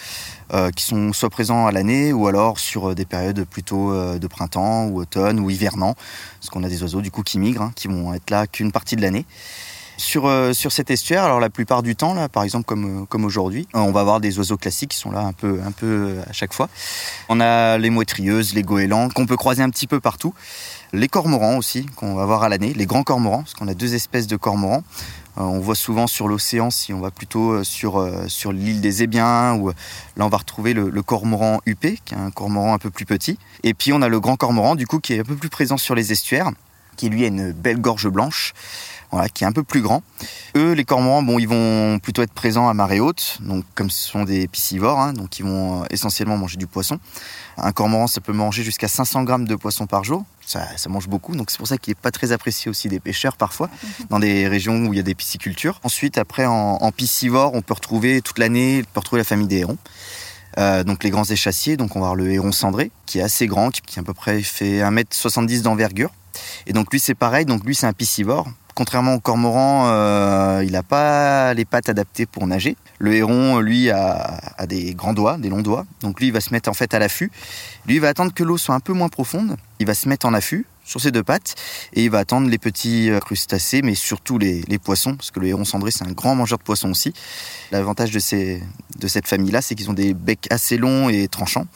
qui 0.76 0.84
sont 0.84 1.14
soit 1.14 1.30
présents 1.30 1.66
à 1.66 1.72
l'année 1.72 2.12
ou 2.12 2.26
alors 2.26 2.58
sur 2.58 2.94
des 2.94 3.06
périodes 3.06 3.46
plutôt 3.46 3.94
de 4.18 4.26
printemps 4.26 4.84
ou 4.84 5.00
automne 5.00 5.40
ou 5.40 5.48
hivernant. 5.48 5.94
Parce 5.94 6.50
qu'on 6.50 6.62
a 6.62 6.68
des 6.68 6.82
oiseaux 6.82 7.00
du 7.00 7.10
coup 7.10 7.22
qui 7.22 7.38
migrent, 7.38 7.62
hein, 7.62 7.72
qui 7.74 7.88
vont 7.88 8.12
être 8.12 8.28
là 8.28 8.46
qu'une 8.46 8.70
partie 8.70 8.94
de 8.94 9.00
l'année. 9.00 9.24
Sur, 9.96 10.28
cet 10.52 10.90
estuaire, 10.90 11.24
alors 11.24 11.40
la 11.40 11.48
plupart 11.48 11.82
du 11.82 11.96
temps, 11.96 12.28
par 12.28 12.42
exemple 12.42 12.66
comme, 12.66 13.24
aujourd'hui, 13.24 13.66
on 13.72 13.92
va 13.92 14.00
avoir 14.00 14.20
des 14.20 14.38
oiseaux 14.38 14.58
classiques 14.58 14.90
qui 14.90 14.98
sont 14.98 15.10
là 15.10 15.20
un 15.20 15.32
peu, 15.32 15.60
un 15.64 15.70
peu 15.70 16.16
à 16.28 16.32
chaque 16.32 16.52
fois. 16.52 16.68
On 17.30 17.40
a 17.40 17.78
les 17.78 17.88
mouetrieuses, 17.88 18.52
les 18.52 18.62
goélands, 18.62 19.08
qu'on 19.08 19.24
peut 19.24 19.38
croiser 19.38 19.62
un 19.62 19.70
petit 19.70 19.86
peu 19.86 20.00
partout. 20.00 20.34
Les 20.94 21.08
cormorans 21.08 21.56
aussi, 21.56 21.86
qu'on 21.96 22.14
va 22.14 22.26
voir 22.26 22.42
à 22.42 22.50
l'année, 22.50 22.74
les 22.74 22.84
grands 22.84 23.02
cormorans, 23.02 23.38
parce 23.38 23.54
qu'on 23.54 23.66
a 23.66 23.72
deux 23.72 23.94
espèces 23.94 24.26
de 24.26 24.36
cormorans. 24.36 24.84
Euh, 25.38 25.42
on 25.42 25.58
voit 25.58 25.74
souvent 25.74 26.06
sur 26.06 26.28
l'océan, 26.28 26.70
si 26.70 26.92
on 26.92 27.00
va 27.00 27.10
plutôt 27.10 27.52
euh, 27.52 27.64
sur, 27.64 27.98
euh, 27.98 28.28
sur 28.28 28.52
l'île 28.52 28.82
des 28.82 29.02
Ébiens, 29.02 29.58
euh, 29.58 29.72
là 30.18 30.26
on 30.26 30.28
va 30.28 30.36
retrouver 30.36 30.74
le, 30.74 30.90
le 30.90 31.02
cormoran 31.02 31.60
huppé, 31.64 31.98
qui 32.04 32.12
est 32.12 32.18
un 32.18 32.30
cormoran 32.30 32.74
un 32.74 32.78
peu 32.78 32.90
plus 32.90 33.06
petit. 33.06 33.38
Et 33.62 33.72
puis 33.72 33.94
on 33.94 34.02
a 34.02 34.08
le 34.08 34.20
grand 34.20 34.36
cormoran, 34.36 34.74
du 34.74 34.86
coup, 34.86 35.00
qui 35.00 35.14
est 35.14 35.20
un 35.20 35.24
peu 35.24 35.36
plus 35.36 35.48
présent 35.48 35.78
sur 35.78 35.94
les 35.94 36.12
estuaires, 36.12 36.50
qui 36.96 37.08
lui 37.08 37.24
a 37.24 37.28
une 37.28 37.52
belle 37.52 37.80
gorge 37.80 38.08
blanche, 38.08 38.52
voilà, 39.10 39.28
qui 39.28 39.44
est 39.44 39.46
un 39.46 39.52
peu 39.52 39.62
plus 39.62 39.82
grand. 39.82 40.02
Eux, 40.56 40.72
les 40.72 40.84
cormorans, 40.84 41.22
bon, 41.22 41.38
ils 41.38 41.48
vont 41.48 41.98
plutôt 41.98 42.22
être 42.22 42.32
présents 42.32 42.68
à 42.68 42.74
marée 42.74 43.00
haute, 43.00 43.38
donc 43.40 43.64
comme 43.74 43.90
ce 43.90 44.08
sont 44.08 44.24
des 44.24 44.48
piscivores, 44.48 44.98
hein, 44.98 45.12
donc 45.12 45.38
ils 45.38 45.44
vont 45.44 45.82
euh, 45.82 45.86
essentiellement 45.90 46.38
manger 46.38 46.56
du 46.56 46.66
poisson. 46.66 46.98
Un 47.58 47.72
cormoran, 47.72 48.06
ça 48.06 48.22
peut 48.22 48.32
manger 48.32 48.62
jusqu'à 48.62 48.88
500 48.88 49.24
grammes 49.24 49.46
de 49.46 49.54
poisson 49.54 49.86
par 49.86 50.04
jour. 50.04 50.24
Ça, 50.46 50.66
ça 50.76 50.88
mange 50.88 51.08
beaucoup, 51.08 51.36
donc 51.36 51.50
c'est 51.50 51.58
pour 51.58 51.68
ça 51.68 51.76
qu'il 51.76 51.90
n'est 51.92 52.00
pas 52.00 52.10
très 52.10 52.32
apprécié 52.32 52.70
aussi 52.70 52.88
des 52.88 53.00
pêcheurs 53.00 53.36
parfois, 53.36 53.68
dans 54.08 54.18
des 54.18 54.48
régions 54.48 54.86
où 54.86 54.94
il 54.94 54.96
y 54.96 55.00
a 55.00 55.04
des 55.04 55.14
piscicultures. 55.14 55.78
Ensuite, 55.84 56.16
après, 56.16 56.46
en, 56.46 56.78
en 56.80 56.90
piscivore, 56.90 57.54
on 57.54 57.60
peut 57.60 57.74
retrouver 57.74 58.22
toute 58.22 58.38
l'année, 58.38 58.82
on 58.82 58.92
peut 58.94 59.00
retrouver 59.00 59.20
la 59.20 59.24
famille 59.24 59.46
des 59.46 59.58
hérons. 59.58 59.78
Euh, 60.58 60.84
donc 60.84 61.04
les 61.04 61.10
grands 61.10 61.24
échassiers, 61.24 61.76
donc 61.76 61.96
on 61.96 62.00
va 62.00 62.06
avoir 62.06 62.16
le 62.16 62.30
héron 62.30 62.52
cendré, 62.52 62.90
qui 63.06 63.18
est 63.18 63.22
assez 63.22 63.46
grand, 63.46 63.70
qui, 63.70 63.80
qui 63.82 63.98
à 63.98 64.02
peu 64.02 64.14
près 64.14 64.42
fait 64.42 64.80
1m70 64.80 65.62
d'envergure. 65.62 66.10
Et 66.66 66.72
donc 66.72 66.92
lui 66.92 67.00
c'est 67.00 67.14
pareil, 67.14 67.44
donc 67.44 67.64
lui 67.64 67.74
c'est 67.74 67.86
un 67.86 67.92
piscivore. 67.92 68.46
Contrairement 68.74 69.14
au 69.14 69.20
cormoran, 69.20 69.90
euh, 69.90 70.62
il 70.64 70.72
n'a 70.72 70.82
pas 70.82 71.52
les 71.52 71.66
pattes 71.66 71.90
adaptées 71.90 72.24
pour 72.24 72.46
nager. 72.46 72.76
Le 72.98 73.14
héron, 73.14 73.60
lui, 73.60 73.90
a, 73.90 74.40
des 74.66 74.94
grands 74.94 75.12
doigts, 75.12 75.36
des 75.36 75.50
longs 75.50 75.60
doigts. 75.60 75.84
Donc 76.00 76.20
lui, 76.20 76.28
il 76.28 76.32
va 76.32 76.40
se 76.40 76.54
mettre 76.54 76.70
en 76.70 76.72
fait 76.72 76.94
à 76.94 76.98
l'affût. 76.98 77.30
Lui, 77.86 77.96
il 77.96 78.00
va 78.00 78.08
attendre 78.08 78.32
que 78.32 78.42
l'eau 78.42 78.56
soit 78.56 78.74
un 78.74 78.80
peu 78.80 78.94
moins 78.94 79.10
profonde. 79.10 79.56
Il 79.78 79.86
va 79.86 79.94
se 79.94 80.08
mettre 80.08 80.24
en 80.24 80.32
affût 80.32 80.64
sur 80.84 81.00
ses 81.00 81.10
deux 81.10 81.22
pattes 81.22 81.54
et 81.92 82.04
il 82.04 82.10
va 82.10 82.20
attendre 82.20 82.48
les 82.48 82.58
petits 82.58 83.10
euh, 83.10 83.20
crustacés, 83.20 83.82
mais 83.82 83.94
surtout 83.94 84.38
les, 84.38 84.62
poissons, 84.78 85.16
parce 85.16 85.30
que 85.30 85.40
le 85.40 85.48
héron 85.48 85.64
cendré, 85.64 85.90
c'est 85.90 86.04
un 86.04 86.12
grand 86.12 86.34
mangeur 86.34 86.58
de 86.58 86.64
poissons 86.64 86.90
aussi. 86.90 87.12
L'avantage 87.72 88.10
de, 88.10 88.58
de 88.98 89.08
cette 89.08 89.28
famille-là, 89.28 89.60
c'est 89.62 89.74
qu'ils 89.74 89.90
ont 89.90 89.94
des 89.94 90.14
becs 90.14 90.46
assez 90.50 90.78
longs 90.78 91.08
et 91.08 91.28
tranchants. 91.28 91.66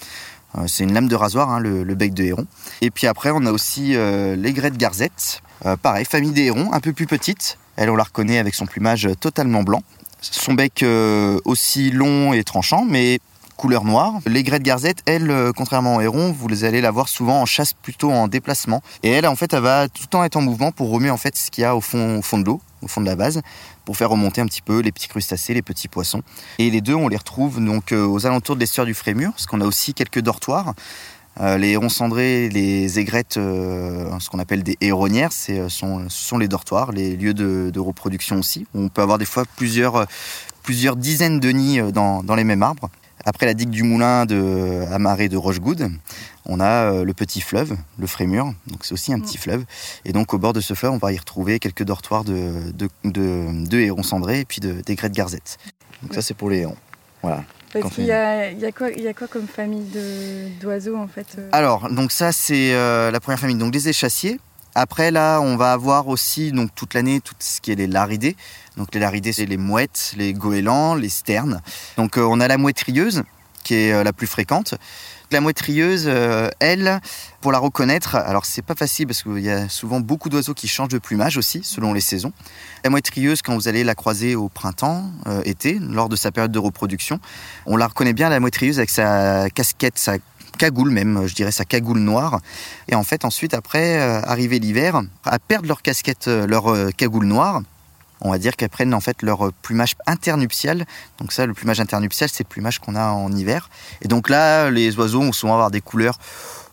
Euh, 0.57 0.65
C'est 0.67 0.85
une 0.85 0.93
lame 0.93 1.09
de 1.09 1.17
rasoir, 1.17 1.51
hein, 1.51 1.61
le, 1.61 1.85
bec 1.95 2.15
de 2.15 2.25
héron. 2.25 2.47
Et 2.81 2.91
puis 2.91 3.07
après, 3.07 3.31
on 3.33 3.45
a 3.47 3.53
aussi 3.53 3.95
euh, 3.95 4.37
l'aigrette 4.37 4.77
garzette. 4.77 5.43
Euh, 5.65 5.77
pareil, 5.77 6.05
famille 6.05 6.33
des 6.33 6.45
hérons, 6.45 6.73
un 6.73 6.81
peu 6.81 6.93
plus 6.93 7.07
petite. 7.07 7.59
Elle, 7.77 7.91
on 7.91 7.97
la 7.97 8.05
reconnaît 8.05 8.39
avec 8.39 8.55
son 8.55 8.67
plumage 8.67 9.09
totalement 9.21 9.63
blanc. 9.63 9.83
Son 10.21 10.55
bec 10.55 10.85
aussi 11.45 11.91
long 11.91 12.33
et 12.33 12.43
tranchant, 12.43 12.87
mais 12.89 13.21
couleur 13.57 13.85
noire. 13.85 14.15
L'aigrette 14.27 14.63
garzette, 14.63 15.03
elle, 15.05 15.53
contrairement 15.55 15.97
au 15.97 16.01
héron, 16.01 16.33
vous 16.33 16.65
allez 16.65 16.81
la 16.81 16.91
voir 16.91 17.09
souvent 17.09 17.43
en 17.43 17.47
chasse 17.47 17.75
plutôt 17.75 18.11
en 18.11 18.27
déplacement. 18.27 18.83
Et 19.03 19.11
elle, 19.11 19.27
en 19.27 19.37
fait, 19.37 19.53
elle 19.53 19.61
va 19.61 19.89
tout 19.89 20.03
le 20.05 20.09
temps 20.09 20.25
être 20.25 20.37
en 20.37 20.41
mouvement 20.41 20.73
pour 20.73 20.91
remuer 20.91 21.11
en 21.11 21.19
fait 21.19 21.37
ce 21.37 21.51
qu'il 21.51 21.63
y 21.63 21.65
a 21.65 21.77
au 21.77 21.83
fond, 21.83 22.19
au 22.19 22.23
fond 22.23 22.39
de 22.39 22.47
l'eau, 22.47 22.63
au 22.81 22.89
fond 22.89 23.03
de 23.03 23.07
la 23.07 23.15
base, 23.15 23.43
pour 23.87 23.97
faire 23.97 24.11
remonter 24.11 24.43
un 24.43 24.47
petit 24.47 24.61
peu 24.61 24.81
les 24.81 24.93
petits 24.93 25.09
crustacés, 25.09 25.55
les 25.55 25.63
petits 25.63 25.89
poissons. 25.89 26.21
Et 26.59 26.69
les 26.69 26.83
deux, 26.83 26.95
on 26.95 27.09
les 27.09 27.17
retrouve 27.17 27.65
donc 27.65 27.93
euh, 27.93 28.05
aux 28.05 28.27
alentours 28.27 28.57
de 28.57 28.61
l'estuaire 28.61 28.85
du 28.85 28.93
Frémur, 28.93 29.31
parce 29.31 29.47
qu'on 29.47 29.63
a 29.63 29.65
aussi 29.65 29.95
quelques 29.95 30.21
dortoirs. 30.21 30.75
Euh, 31.41 31.57
les 31.57 31.71
hérons 31.71 31.89
cendrés, 31.89 32.49
les 32.49 32.99
aigrettes, 32.99 33.37
euh, 33.37 34.11
ce 34.19 34.29
qu'on 34.29 34.39
appelle 34.39 34.63
des 34.63 34.77
héronnières, 34.81 35.33
ce 35.33 35.69
sont 35.69 36.39
les 36.39 36.49
dortoirs, 36.49 36.93
les 36.93 37.17
lieux 37.17 37.35
de, 37.35 37.79
reproduction 37.79 38.39
aussi. 38.39 38.67
On 38.75 38.89
peut 38.89 39.03
avoir 39.03 39.19
des 39.19 39.25
fois 39.25 39.45
plusieurs, 39.57 40.07
dizaines 40.97 41.39
de 41.39 41.51
nids 41.51 41.93
dans, 41.93 42.35
les 42.35 42.45
mêmes 42.45 42.63
arbres. 42.63 42.91
Après 43.25 43.47
la 43.47 43.55
digue 43.55 43.71
du 43.71 43.83
Moulin 43.83 44.25
de 44.25 44.85
Amaré 44.93 45.29
de 45.29 45.37
Rochegoud, 45.37 45.91
on 46.47 46.61
a 46.61 46.91
euh, 46.93 47.05
le 47.05 47.13
petit 47.15 47.41
fleuve, 47.41 47.77
le 47.99 48.07
Frémur, 48.07 48.53
donc 48.67 48.85
c'est 48.85 48.93
aussi 48.93 49.13
un 49.13 49.21
petit 49.21 49.39
fleuve. 49.39 49.65
Et 50.05 50.13
donc 50.13 50.33
au 50.35 50.39
bord 50.39 50.53
de 50.53 50.61
ce 50.61 50.75
fleuve, 50.75 50.93
on 50.93 50.99
va 50.99 51.13
y 51.13 51.19
retrouver 51.19 51.59
quelques 51.59 51.83
dortoirs 51.85 52.25
de, 52.25 52.71
de, 52.73 52.89
de, 53.05 53.67
de 53.67 53.79
hérons 53.79 54.03
cendrés 54.03 54.41
et 54.41 54.45
puis 54.45 54.61
de, 54.61 54.81
d'aigrettes 54.83 55.13
garzettes. 55.13 55.59
Donc 56.03 56.15
ça 56.15 56.23
c'est 56.23 56.35
pour 56.35 56.51
les 56.51 56.59
hérons. 56.59 56.77
Voilà. 57.23 57.45
Quand 57.73 57.81
Parce 57.83 57.95
qu'il 57.97 58.05
y 58.05 58.07
il 58.07 58.11
y, 58.61 58.67
a 58.67 58.73
quoi- 58.73 58.91
il 58.91 59.03
y 59.03 59.09
a 59.09 59.13
quoi 59.13 59.27
comme 59.27 59.49
famille 59.49 59.85
de- 59.93 60.49
d'oiseaux 60.61 60.97
en 60.97 61.09
fait 61.09 61.27
euh 61.39 61.49
Alors, 61.53 61.91
donc 61.91 62.13
ça, 62.13 62.31
c'est 62.33 62.73
euh, 62.73 63.11
la 63.11 63.19
première 63.21 63.41
famille. 63.41 63.57
Donc, 63.57 63.75
les 63.75 63.89
échassiers. 63.89 64.39
Après, 64.75 65.11
là, 65.11 65.41
on 65.41 65.57
va 65.57 65.73
avoir 65.73 66.07
aussi 66.09 66.53
donc 66.53 66.71
toute 66.75 66.95
l'année 66.95 67.21
tout 67.21 67.35
ce 67.39 67.61
qui 67.61 67.73
est 67.73 67.75
les 67.75 67.87
laridés. 67.87 68.37
Donc 68.77 68.95
les 68.95 69.01
laridés, 69.01 69.33
c'est 69.33 69.47
les 69.47 69.57
mouettes, 69.57 70.13
les 70.17 70.33
goélands, 70.33 70.95
les 70.95 71.09
sternes. 71.09 71.61
Donc 71.97 72.19
euh, 72.19 72.23
on 72.23 72.41
a 72.41 72.47
la 72.49 72.57
mouette 72.59 72.81
rieuse, 72.83 73.25
qui 73.65 73.75
est 73.75 73.93
euh, 73.93 74.05
la 74.05 74.13
plus 74.13 74.27
fréquente. 74.27 74.75
La 75.33 75.41
mouette 75.41 75.61
rieuse, 75.61 76.05
euh, 76.07 76.51
elle, 76.61 77.01
pour 77.41 77.51
la 77.51 77.59
reconnaître, 77.59 78.15
alors 78.15 78.45
c'est 78.45 78.63
pas 78.63 78.77
facile 78.77 79.09
parce 79.09 79.25
qu'il 79.25 79.41
y 79.41 79.51
a 79.51 79.69
souvent 79.69 79.99
beaucoup 79.99 80.29
d'oiseaux 80.29 80.55
qui 80.55 80.69
changent 80.69 80.91
de 80.91 80.99
plumage 80.99 81.37
aussi, 81.37 81.63
selon 81.65 81.93
les 81.93 82.01
saisons. 82.01 82.33
La 82.85 82.91
mouette 82.91 83.09
rieuse, 83.09 83.43
quand 83.43 83.55
vous 83.55 83.67
allez 83.67 83.83
la 83.83 83.97
croiser 83.97 84.37
au 84.37 84.49
printemps, 84.49 85.11
euh, 85.27 85.43
été, 85.45 85.81
lors 85.81 86.09
de 86.09 86.15
sa 86.15 86.31
période 86.31 86.53
de 86.53 86.61
reproduction, 86.61 87.19
on 87.67 87.77
la 87.77 87.89
reconnaît 87.89 88.13
bien, 88.13 88.29
la 88.29 88.39
mouette 88.39 88.57
rieuse, 88.57 88.79
avec 88.79 88.91
sa 88.91 89.51
casquette, 89.51 89.99
sa 89.99 90.19
cagoule 90.59 90.91
même, 90.91 91.27
je 91.27 91.35
dirais 91.35 91.51
sa 91.51 91.65
cagoule 91.65 91.99
noire. 91.99 92.39
Et 92.87 92.95
en 92.95 93.03
fait, 93.03 93.25
ensuite, 93.25 93.53
après, 93.53 94.01
euh, 94.01 94.23
arrivé 94.23 94.61
l'hiver, 94.61 95.03
à 95.25 95.41
perdre 95.41 95.67
leur 95.67 95.83
casquette, 95.83 96.29
leur 96.29 96.73
cagoule 96.97 97.27
noire, 97.27 97.63
on 98.21 98.31
va 98.31 98.39
dire 98.39 98.57
qu'elles 98.57 98.71
prennent 98.71 98.95
en 98.95 99.01
fait 99.01 99.23
leur 99.23 99.53
plumage 99.63 99.95
internuptial. 100.07 100.87
Donc 101.19 101.33
ça, 101.33 101.47
le 101.47 101.55
plumage 101.55 101.81
internuptial, 101.81 102.29
c'est 102.33 102.45
le 102.45 102.49
plumage 102.49 102.79
qu'on 102.79 102.95
a 102.95 103.09
en 103.09 103.31
hiver. 103.33 103.69
Et 104.03 104.09
donc 104.09 104.29
là, 104.29 104.71
les 104.71 104.97
oiseaux 104.99 105.21
vont 105.21 105.33
souvent 105.33 105.55
avoir 105.55 105.71
des 105.71 105.81
couleurs 105.81 106.19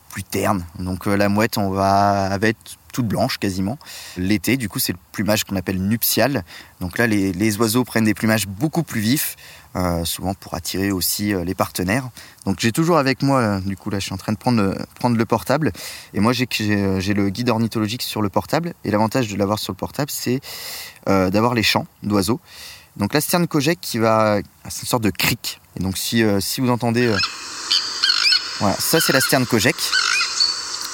plus 0.09 0.23
ternes. 0.23 0.63
Donc 0.79 1.07
euh, 1.07 1.15
la 1.15 1.27
mouette, 1.29 1.57
on 1.57 1.69
va 1.71 2.37
va 2.37 2.47
toute 2.93 3.07
blanche 3.07 3.39
quasiment. 3.39 3.77
L'été, 4.15 4.55
du 4.55 4.69
coup, 4.69 4.79
c'est 4.79 4.93
le 4.93 4.99
plumage 5.11 5.43
qu'on 5.43 5.57
appelle 5.57 5.81
nuptial. 5.81 6.45
Donc 6.79 6.97
là, 6.97 7.07
les, 7.07 7.57
oiseaux 7.57 7.83
prennent 7.83 8.05
des 8.05 8.13
plumages 8.13 8.47
beaucoup 8.47 8.83
plus 8.83 9.01
vifs, 9.01 9.35
euh, 9.75 10.05
souvent 10.05 10.33
pour 10.33 10.53
attirer 10.53 10.91
aussi 10.91 11.33
euh, 11.33 11.43
les 11.43 11.55
partenaires. 11.55 12.09
Donc 12.45 12.59
j'ai 12.59 12.71
toujours 12.71 12.97
avec 12.97 13.21
moi, 13.21 13.39
euh, 13.39 13.59
du 13.59 13.75
coup 13.75 13.89
là, 13.89 13.99
je 13.99 14.05
suis 14.05 14.13
en 14.13 14.17
train 14.17 14.31
de 14.31 14.37
prendre 14.37 15.17
le, 15.17 15.25
portable. 15.25 15.71
Et 16.13 16.19
moi, 16.19 16.31
j'ai 16.31 16.45
le 16.45 17.29
guide 17.29 17.49
ornithologique 17.49 18.03
sur 18.03 18.21
le 18.21 18.29
portable. 18.29 18.73
Et 18.85 18.91
l'avantage 18.91 19.27
de 19.27 19.35
l'avoir 19.35 19.59
sur 19.59 19.73
le 19.73 19.77
portable, 19.77 20.11
c'est 20.11 20.39
d'avoir 21.07 21.53
les 21.53 21.63
chants 21.63 21.87
d'oiseaux. 22.03 22.39
Donc 22.95 23.13
la 23.13 23.21
sterne 23.21 23.47
kojek 23.47 23.79
qui 23.81 23.97
va, 23.97 24.39
c'est 24.69 24.83
une 24.83 24.87
sorte 24.87 25.03
de 25.03 25.09
cric. 25.09 25.59
Et 25.75 25.79
donc 25.79 25.97
si, 25.97 26.23
vous 26.23 26.69
entendez, 26.69 27.11
voilà, 28.59 28.75
ça 28.77 28.99
c'est 29.01 29.13
la 29.13 29.21
sterne 29.21 29.45
kojek. 29.45 29.75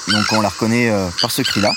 Donc 0.08 0.26
on 0.32 0.42
la 0.42 0.50
reconnaît 0.50 0.92
par 1.22 1.32
ce 1.32 1.42
cri-là. 1.42 1.74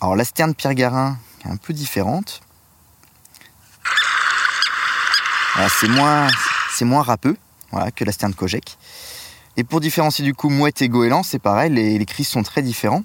Alors 0.00 0.16
la 0.16 0.24
sterne 0.24 0.54
Pierre 0.54 0.74
Garin 0.74 1.18
est 1.44 1.48
un 1.48 1.56
peu 1.56 1.72
différente. 1.72 2.40
C'est 5.78 5.88
moins, 5.88 6.28
c'est 6.72 6.86
moins 6.86 7.02
râpeux 7.02 7.36
que 7.94 8.04
la 8.04 8.12
sterne 8.12 8.34
kojek. 8.34 8.78
Et 9.56 9.64
pour 9.64 9.80
différencier 9.80 10.24
du 10.24 10.32
coup 10.32 10.48
mouette 10.48 10.80
et 10.80 10.88
goéland, 10.88 11.22
c'est 11.22 11.38
pareil, 11.38 11.70
les, 11.70 11.98
les 11.98 12.06
cris 12.06 12.24
sont 12.24 12.42
très 12.42 12.62
différents. 12.62 13.02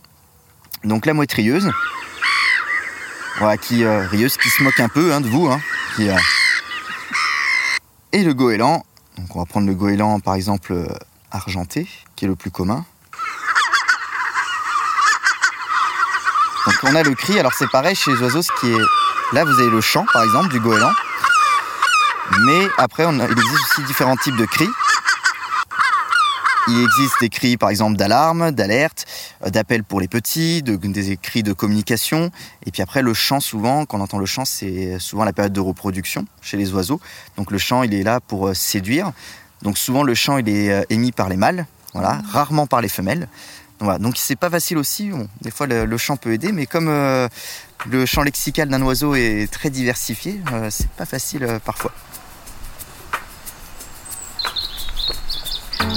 Donc 0.86 1.06
la 1.06 1.14
mouette 1.14 1.34
rieuse, 1.34 1.72
voilà, 3.40 3.58
qui 3.58 3.84
euh, 3.84 4.08
rieuse, 4.08 4.38
qui 4.38 4.50
se 4.50 4.64
moque 4.64 4.80
un 4.80 4.88
peu 4.88 5.14
hein, 5.14 5.20
de 5.20 5.28
vous, 5.28 5.48
hein, 5.48 5.60
euh, 6.00 6.18
et 8.12 8.24
le 8.24 8.34
goéland. 8.34 8.86
On 9.18 9.40
va 9.40 9.46
prendre 9.46 9.68
le 9.68 9.74
goéland 9.74 10.20
par 10.20 10.36
exemple 10.36 10.74
euh, 10.74 10.88
argenté, 11.32 11.88
qui 12.16 12.25
est 12.25 12.28
le 12.28 12.36
plus 12.36 12.52
commun. 12.52 12.86
Donc 16.82 16.91
on 16.91 16.96
a 16.96 17.03
le 17.03 17.15
cri, 17.15 17.39
alors 17.39 17.53
c'est 17.53 17.70
pareil 17.70 17.96
chez 17.96 18.12
les 18.12 18.17
oiseaux, 18.22 18.41
ce 18.41 18.51
qui 18.60 18.67
est 18.67 18.86
là 19.34 19.46
vous 19.46 19.60
avez 19.60 19.70
le 19.70 19.79
chant 19.79 20.05
par 20.12 20.24
exemple 20.24 20.50
du 20.50 20.60
goéland. 20.60 20.91
Mais 22.41 22.67
après 22.77 23.05
il 23.10 23.22
existe 23.22 23.62
aussi 23.72 23.84
différents 23.88 24.17
types 24.17 24.36
de 24.36 24.46
cris. 24.46 24.67
Il 26.67 26.84
existe 26.84 27.13
des 27.22 27.29
cris 27.29 27.55
par 27.55 27.70
exemple 27.70 27.96
d'alarme, 27.96 28.51
d'alerte, 28.51 29.05
euh, 29.46 29.50
d'appel 29.51 29.84
pour 29.84 30.01
les 30.01 30.10
petits, 30.10 30.63
de, 30.63 30.75
des 30.75 31.15
cris 31.15 31.44
de 31.44 31.53
communication. 31.53 32.29
Et 32.65 32.72
puis 32.72 32.82
après 32.82 33.01
le 33.01 33.13
chant 33.13 33.39
souvent, 33.39 33.86
quand 33.86 34.00
on 34.00 34.01
entend 34.01 34.17
le 34.17 34.25
chant, 34.25 34.44
c'est 34.44 35.00
souvent 35.00 35.24
la 35.24 35.32
période 35.32 35.53
de 35.53 35.62
reproduction 35.62 36.25
chez 36.41 36.58
les 36.58 36.74
oiseaux. 36.74 37.00
Donc 37.38 37.51
le 37.51 37.58
chant 37.58 37.84
il 37.84 37.94
est 37.94 38.03
là 38.03 38.20
pour 38.20 38.48
euh, 38.50 38.53
séduire. 38.53 39.12
Donc 39.62 39.77
souvent 39.77 40.03
le 40.03 40.13
chant 40.13 40.39
il 40.39 40.50
est 40.50 40.72
euh, 40.72 40.84
émis 40.89 41.13
par 41.13 41.29
les 41.29 41.38
mâles, 41.38 41.67
voilà, 41.94 42.20
rarement 42.34 42.67
par 42.67 42.82
les 42.82 42.89
femelles. 42.89 43.29
Donc, 43.79 43.88
voilà. 43.88 44.00
Donc 44.00 44.15
c'est 44.17 44.36
pas 44.36 44.50
facile 44.50 44.77
aussi. 44.77 45.12
Des 45.41 45.51
fois 45.51 45.67
le, 45.67 45.86
le 45.86 45.98
chant 45.98 46.17
peut 46.17 46.32
aider, 46.32 46.51
mais 46.51 46.65
comme 46.65 46.88
euh, 46.88 47.27
le 47.89 48.05
champ 48.05 48.24
lexical 48.24 48.70
d'un 48.70 48.82
oiseau 48.82 49.15
est 49.15 49.51
très 49.51 49.70
diversifié, 49.70 50.41
euh, 50.53 50.70
c'est 50.70 50.89
pas 50.91 51.05
facile 51.05 51.44
euh, 51.44 51.60
parfois. 51.60 51.91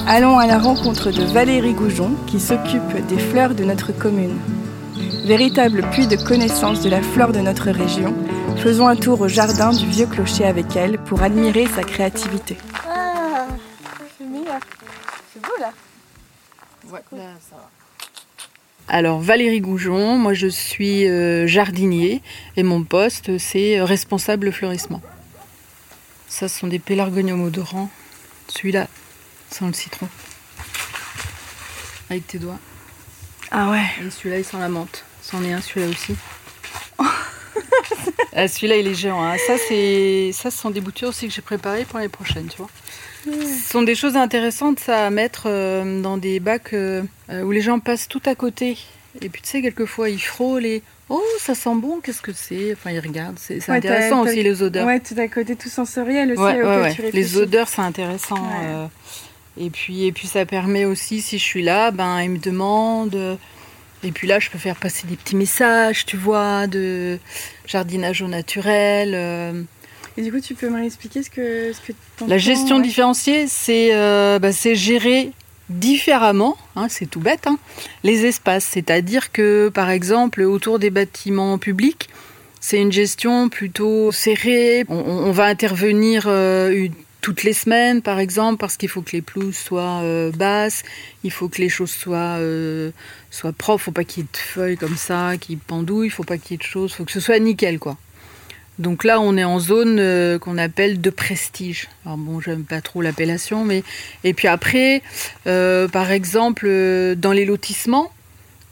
Allons 0.06 0.38
à 0.38 0.46
la 0.46 0.58
rencontre 0.58 1.10
de 1.10 1.22
Valérie 1.22 1.74
Goujon 1.74 2.16
qui 2.26 2.40
s'occupe 2.40 3.06
des 3.08 3.18
fleurs 3.18 3.54
de 3.54 3.64
notre 3.64 3.92
commune. 3.92 4.38
Véritable 5.24 5.82
puits 5.90 6.06
de 6.06 6.16
connaissance 6.16 6.80
de 6.80 6.88
la 6.88 7.02
flore 7.02 7.32
de 7.32 7.40
notre 7.40 7.70
région, 7.70 8.14
faisons 8.56 8.88
un 8.88 8.96
tour 8.96 9.20
au 9.20 9.28
jardin 9.28 9.72
du 9.72 9.86
vieux 9.86 10.06
clocher 10.06 10.46
avec 10.46 10.74
elle 10.74 10.98
pour 10.98 11.22
admirer 11.22 11.66
sa 11.66 11.82
créativité. 11.82 12.56
Ah, 12.88 13.46
c'est 14.16 14.24
meilleur. 14.24 14.60
C'est 15.32 15.42
beau 15.42 15.52
là. 15.60 15.70
Alors 18.88 19.20
Valérie 19.20 19.60
Goujon, 19.60 20.16
moi 20.16 20.32
je 20.32 20.46
suis 20.46 21.06
euh, 21.06 21.46
jardinier 21.46 22.22
et 22.56 22.62
mon 22.62 22.82
poste 22.84 23.36
c'est 23.38 23.78
euh, 23.78 23.84
responsable 23.84 24.50
fleurissement. 24.52 25.02
Ça 26.28 26.48
ce 26.48 26.58
sont 26.60 26.66
des 26.68 26.78
pélargoniums 26.78 27.42
odorants. 27.42 27.90
Celui-là, 28.48 28.86
sans 29.50 29.66
le 29.66 29.74
citron. 29.74 30.08
Avec 32.08 32.26
tes 32.26 32.38
doigts. 32.38 32.58
Ah 33.50 33.70
ouais. 33.70 33.84
Et 34.06 34.10
celui-là 34.10 34.38
il 34.38 34.44
sent 34.44 34.58
la 34.58 34.68
menthe. 34.70 35.04
C'en 35.20 35.42
est 35.44 35.52
un 35.52 35.60
celui-là 35.60 35.88
aussi. 35.88 36.14
Ah, 38.36 38.46
celui-là 38.46 38.76
il 38.76 38.86
est 38.86 38.94
géant. 38.94 39.20
hein. 39.22 39.36
Ça 39.48 39.54
c'est 39.68 40.30
ça 40.32 40.50
ce 40.52 40.58
sont 40.58 40.70
des 40.70 40.80
boutures 40.80 41.08
aussi 41.08 41.26
que 41.26 41.34
j'ai 41.34 41.42
préparées 41.42 41.84
pour 41.84 41.98
les 41.98 42.08
prochaines, 42.08 42.46
tu 42.46 42.58
vois. 42.58 42.68
Ce 43.24 43.70
sont 43.72 43.82
des 43.82 43.94
choses 43.94 44.16
intéressantes 44.16 44.80
ça, 44.80 45.06
à 45.06 45.10
mettre 45.10 45.44
euh, 45.46 46.00
dans 46.00 46.16
des 46.16 46.40
bacs 46.40 46.72
euh, 46.72 47.02
euh, 47.30 47.42
où 47.42 47.50
les 47.50 47.60
gens 47.60 47.78
passent 47.80 48.08
tout 48.08 48.22
à 48.26 48.34
côté. 48.34 48.78
Et 49.20 49.28
puis 49.28 49.42
tu 49.42 49.48
sais, 49.48 49.62
quelquefois 49.62 50.08
ils 50.10 50.20
frôlent 50.20 50.64
et 50.66 50.82
oh 51.08 51.22
ça 51.40 51.54
sent 51.54 51.74
bon, 51.74 52.00
qu'est-ce 52.00 52.22
que 52.22 52.32
c'est? 52.32 52.72
Enfin 52.72 52.90
ils 52.90 53.00
regardent, 53.00 53.38
c'est 53.38 53.60
c'est 53.60 53.72
Ouais, 53.72 53.80
t'as- 53.80 53.88
intéressant 53.94 54.22
aussi 54.22 54.42
les 54.42 54.62
odeurs. 54.62 54.86
Ouais, 54.86 55.00
tout 55.00 55.18
à 55.18 55.26
côté, 55.28 55.56
tout 55.56 55.68
sensoriel 55.68 56.32
aussi. 56.32 56.40
Ouais, 56.40 56.94
tu 56.94 57.02
Les 57.12 57.36
odeurs 57.36 57.68
c'est 57.68 57.82
intéressant. 57.82 58.42
Euh, 58.64 58.86
et 59.58 59.70
puis 59.70 60.06
et 60.06 60.12
puis 60.12 60.28
ça 60.28 60.46
permet 60.46 60.84
aussi 60.84 61.20
si 61.20 61.38
je 61.38 61.44
suis 61.44 61.62
là, 61.62 61.90
ben 61.90 62.22
ils 62.22 62.30
me 62.30 62.38
demandent. 62.38 63.38
et 64.04 64.12
puis 64.12 64.28
là, 64.28 64.38
je 64.38 64.50
peux 64.50 64.58
faire 64.58 64.76
passer 64.76 65.08
des 65.08 65.16
petits 65.16 65.34
messages, 65.34 66.06
tu 66.06 66.16
vois, 66.16 66.68
de 66.68 67.18
jardinage 67.66 68.22
au 68.22 68.28
naturel. 68.28 69.66
Et 70.18 70.22
du 70.22 70.32
coup, 70.32 70.40
tu 70.40 70.56
peux 70.56 70.68
me 70.68 70.74
réexpliquer 70.74 71.22
ce 71.22 71.30
que, 71.30 71.72
ce 71.72 71.80
que 71.80 71.92
La 72.26 72.38
gestion 72.38 72.78
ouais. 72.78 72.82
différenciée, 72.82 73.46
c'est 73.46 73.90
euh, 73.94 74.40
bah, 74.40 74.50
gérer 74.50 75.30
différemment, 75.68 76.56
hein, 76.74 76.88
c'est 76.88 77.06
tout 77.06 77.20
bête, 77.20 77.46
hein, 77.46 77.56
les 78.02 78.26
espaces. 78.26 78.64
C'est-à-dire 78.64 79.30
que, 79.30 79.68
par 79.72 79.90
exemple, 79.90 80.42
autour 80.42 80.80
des 80.80 80.90
bâtiments 80.90 81.56
publics, 81.58 82.08
c'est 82.60 82.80
une 82.80 82.90
gestion 82.90 83.48
plutôt 83.48 84.10
serrée. 84.10 84.84
On, 84.88 85.30
va 85.30 85.44
intervenir 85.44 86.24
euh, 86.26 86.72
une- 86.72 86.94
toutes 87.20 87.44
les 87.44 87.52
semaines, 87.52 88.02
par 88.02 88.18
exemple, 88.18 88.58
parce 88.58 88.76
qu'il 88.76 88.88
faut 88.88 89.02
que 89.02 89.12
les 89.12 89.22
pelouses 89.22 89.56
soient 89.56 90.00
euh, 90.02 90.32
basses, 90.32 90.82
il 91.22 91.30
faut 91.30 91.48
que 91.48 91.60
les 91.60 91.68
choses 91.68 91.90
soient, 91.92 92.38
euh, 92.40 92.90
soient 93.30 93.52
propres, 93.52 93.84
faut 93.84 93.92
pas 93.92 94.02
qu'il 94.02 94.24
y 94.24 94.26
ait 94.26 94.28
de 94.32 94.36
feuilles 94.36 94.76
comme 94.76 94.96
ça 94.96 95.34
qui 95.40 95.54
pendouillent, 95.54 96.08
il 96.08 96.10
faut 96.10 96.24
pas 96.24 96.38
qu'il 96.38 96.52
y 96.52 96.54
ait 96.54 96.58
de 96.58 96.62
choses, 96.62 96.92
faut 96.92 97.04
que 97.04 97.12
ce 97.12 97.20
soit 97.20 97.38
nickel, 97.38 97.78
quoi. 97.78 97.96
Donc 98.78 99.02
là, 99.02 99.20
on 99.20 99.36
est 99.36 99.44
en 99.44 99.58
zone 99.58 99.98
euh, 99.98 100.38
qu'on 100.38 100.56
appelle 100.56 101.00
de 101.00 101.10
prestige. 101.10 101.88
Alors 102.04 102.16
bon, 102.16 102.40
j'aime 102.40 102.64
pas 102.64 102.80
trop 102.80 103.02
l'appellation, 103.02 103.64
mais 103.64 103.82
et 104.22 104.34
puis 104.34 104.46
après, 104.46 105.02
euh, 105.46 105.88
par 105.88 106.12
exemple, 106.12 106.66
euh, 106.68 107.14
dans 107.16 107.32
les 107.32 107.44
lotissements, 107.44 108.12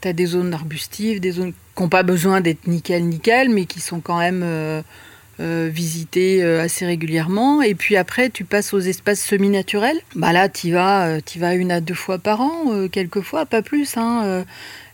tu 0.00 0.08
as 0.08 0.12
des 0.12 0.26
zones 0.26 0.54
arbustives, 0.54 1.20
des 1.20 1.32
zones 1.32 1.52
qui 1.74 1.82
n'ont 1.82 1.88
pas 1.88 2.04
besoin 2.04 2.40
d'être 2.40 2.68
nickel 2.68 3.04
nickel, 3.04 3.48
mais 3.48 3.66
qui 3.66 3.80
sont 3.80 4.00
quand 4.00 4.18
même 4.18 4.44
visitées 5.38 6.42
assez 6.42 6.86
régulièrement. 6.86 7.60
Et 7.60 7.74
puis 7.74 7.96
après, 7.96 8.30
tu 8.30 8.44
passes 8.44 8.72
aux 8.72 8.80
espaces 8.80 9.22
semi-naturels. 9.22 9.98
Bah 10.14 10.32
là, 10.32 10.48
tu 10.48 10.70
vas, 10.70 11.20
t'y 11.20 11.38
vas 11.38 11.54
une 11.54 11.70
à 11.70 11.80
deux 11.80 11.94
fois 11.94 12.18
par 12.18 12.40
an, 12.40 12.52
euh, 12.68 12.88
quelquefois, 12.88 13.44
pas 13.44 13.60
plus. 13.60 13.96
Hein, 13.96 14.44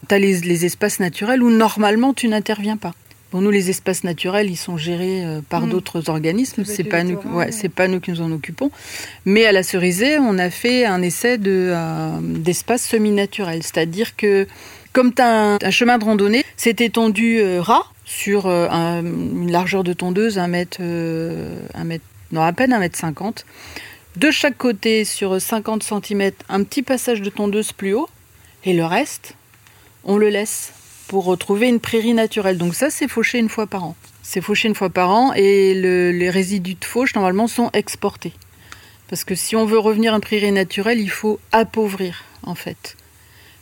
tu 0.08 0.14
as 0.14 0.18
les, 0.18 0.40
les 0.40 0.64
espaces 0.64 0.98
naturels 0.98 1.42
où 1.42 1.50
normalement 1.50 2.14
tu 2.14 2.26
n'interviens 2.28 2.76
pas. 2.76 2.94
Bon, 3.32 3.40
nous, 3.40 3.50
les 3.50 3.70
espaces 3.70 4.04
naturels, 4.04 4.50
ils 4.50 4.56
sont 4.56 4.76
gérés 4.76 5.24
euh, 5.24 5.40
par 5.48 5.62
Mm. 5.66 5.70
d'autres 5.70 6.10
organismes. 6.10 6.64
C'est 6.66 6.84
pas, 6.84 7.02
nous, 7.02 7.18
ouais, 7.32 7.50
c'est 7.50 7.70
pas 7.70 7.88
nous 7.88 7.98
qui 7.98 8.10
nous 8.10 8.20
en 8.20 8.30
occupons. 8.30 8.70
Mais 9.24 9.46
à 9.46 9.52
la 9.52 9.62
Cerisée, 9.62 10.18
on 10.18 10.38
a 10.38 10.50
fait 10.50 10.84
un 10.84 11.00
essai 11.00 11.38
de, 11.38 11.70
euh, 11.74 12.10
d'espace 12.20 12.82
semi-naturel. 12.86 13.62
C'est-à-dire 13.62 14.16
que, 14.16 14.46
comme 14.92 15.14
tu 15.14 15.22
as 15.22 15.54
un, 15.54 15.58
un 15.62 15.70
chemin 15.70 15.96
de 15.96 16.04
randonnée, 16.04 16.44
c'est 16.58 16.82
étendu 16.82 17.38
euh, 17.40 17.62
ras 17.62 17.84
sur 18.04 18.46
euh, 18.46 18.68
un- 18.68 19.02
une 19.02 19.50
largeur 19.50 19.82
de 19.82 19.94
tondeuse, 19.94 20.38
un 20.38 20.48
mètre, 20.48 20.82
un 20.82 21.84
mètre, 21.84 22.04
non, 22.32 22.42
à 22.42 22.52
peine 22.52 22.72
un 22.74 22.78
mètre 22.80 22.98
cinquante. 22.98 23.46
De 24.16 24.30
chaque 24.30 24.58
côté, 24.58 25.06
sur 25.06 25.40
50 25.40 25.82
cm, 25.82 26.32
un 26.50 26.64
petit 26.64 26.82
passage 26.82 27.22
de 27.22 27.30
tondeuse 27.30 27.72
plus 27.72 27.94
haut. 27.94 28.10
Et 28.66 28.74
le 28.74 28.84
reste, 28.84 29.34
on 30.04 30.18
le 30.18 30.28
laisse. 30.28 30.74
Retrouver 31.20 31.68
une 31.68 31.80
prairie 31.80 32.14
naturelle. 32.14 32.58
Donc 32.58 32.74
ça, 32.74 32.90
c'est 32.90 33.08
fauché 33.08 33.38
une 33.38 33.48
fois 33.48 33.66
par 33.66 33.84
an. 33.84 33.96
C'est 34.22 34.40
fauché 34.40 34.68
une 34.68 34.74
fois 34.74 34.90
par 34.90 35.10
an 35.10 35.32
et 35.34 35.74
le- 35.74 36.10
les 36.12 36.30
résidus 36.30 36.74
de 36.74 36.84
fauche, 36.84 37.14
normalement, 37.14 37.46
sont 37.48 37.70
exportés. 37.72 38.32
Parce 39.08 39.24
que 39.24 39.34
si 39.34 39.56
on 39.56 39.66
veut 39.66 39.78
revenir 39.78 40.12
à 40.12 40.16
une 40.16 40.22
prairie 40.22 40.52
naturelle, 40.52 41.00
il 41.00 41.10
faut 41.10 41.38
appauvrir, 41.50 42.24
en 42.44 42.54
fait, 42.54 42.96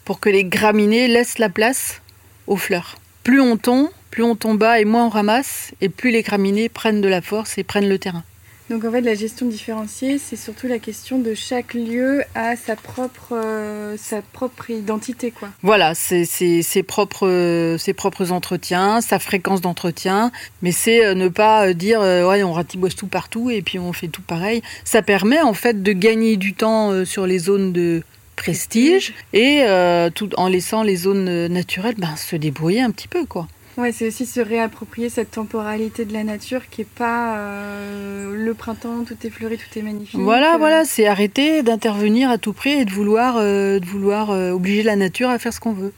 pour 0.04 0.20
que 0.20 0.28
les 0.28 0.44
graminées 0.44 1.08
laissent 1.08 1.38
la 1.38 1.48
place 1.48 2.02
aux 2.46 2.56
fleurs. 2.56 2.98
Plus 3.24 3.40
on 3.40 3.56
tombe, 3.56 3.88
plus 4.10 4.22
on 4.22 4.36
tombe 4.36 4.58
bas 4.58 4.80
et 4.80 4.84
moins 4.84 5.06
on 5.06 5.08
ramasse, 5.08 5.72
et 5.80 5.88
plus 5.88 6.10
les 6.10 6.22
graminées 6.22 6.68
prennent 6.68 7.00
de 7.00 7.08
la 7.08 7.20
force 7.20 7.58
et 7.58 7.64
prennent 7.64 7.88
le 7.88 7.98
terrain. 7.98 8.22
Donc 8.70 8.84
en 8.84 8.92
fait, 8.92 9.00
la 9.00 9.16
gestion 9.16 9.46
différenciée, 9.46 10.18
c'est 10.18 10.36
surtout 10.36 10.68
la 10.68 10.78
question 10.78 11.18
de 11.18 11.34
chaque 11.34 11.74
lieu 11.74 12.22
à 12.36 12.54
sa 12.54 12.76
propre, 12.76 13.32
euh, 13.32 13.96
sa 13.98 14.22
propre 14.22 14.70
identité, 14.70 15.32
quoi. 15.32 15.48
Voilà, 15.62 15.96
c'est 15.96 16.24
ses 16.24 16.82
propres, 16.84 17.76
ses 17.78 17.92
propres 17.94 18.30
entretiens, 18.30 19.00
sa 19.00 19.18
fréquence 19.18 19.60
d'entretien, 19.60 20.30
mais 20.62 20.70
c'est 20.70 21.04
euh, 21.04 21.14
ne 21.14 21.26
pas 21.26 21.66
euh, 21.66 21.72
dire 21.74 22.00
ouais 22.00 22.44
on 22.44 22.52
ratiboise 22.52 22.94
tout 22.94 23.08
partout 23.08 23.50
et 23.50 23.60
puis 23.60 23.80
on 23.80 23.92
fait 23.92 24.06
tout 24.06 24.22
pareil. 24.22 24.62
Ça 24.84 25.02
permet 25.02 25.40
en 25.40 25.52
fait 25.52 25.82
de 25.82 25.92
gagner 25.92 26.36
du 26.36 26.54
temps 26.54 27.04
sur 27.04 27.26
les 27.26 27.40
zones 27.40 27.72
de 27.72 28.04
prestige 28.40 29.12
et 29.34 29.64
euh, 29.64 30.08
tout 30.08 30.30
en 30.38 30.48
laissant 30.48 30.82
les 30.82 30.96
zones 30.96 31.48
naturelles 31.48 31.96
ben, 31.98 32.16
se 32.16 32.36
débrouiller 32.36 32.80
un 32.80 32.90
petit 32.90 33.08
peu 33.08 33.26
quoi. 33.26 33.46
Ouais, 33.80 33.92
c'est 33.92 34.06
aussi 34.08 34.26
se 34.26 34.40
réapproprier 34.40 35.08
cette 35.08 35.30
temporalité 35.30 36.04
de 36.04 36.12
la 36.12 36.22
nature 36.22 36.68
qui 36.70 36.82
est 36.82 36.88
pas 36.88 37.36
euh, 37.38 38.34
le 38.36 38.52
printemps, 38.54 39.04
tout 39.06 39.16
est 39.24 39.30
fleuri, 39.30 39.56
tout 39.58 39.78
est 39.78 39.82
magnifique. 39.82 40.20
Voilà, 40.20 40.54
Euh, 40.54 40.58
voilà, 40.58 40.84
c'est 40.84 41.06
arrêter 41.06 41.62
d'intervenir 41.62 42.28
à 42.30 42.36
tout 42.36 42.52
prix 42.52 42.72
et 42.72 42.84
de 42.84 42.90
vouloir, 42.92 43.36
euh, 43.38 43.78
de 43.78 43.86
vouloir 43.86 44.30
obliger 44.30 44.82
la 44.82 44.96
nature 44.96 45.30
à 45.30 45.38
faire 45.38 45.52
ce 45.54 45.60
qu'on 45.60 45.72
veut. 45.72 45.92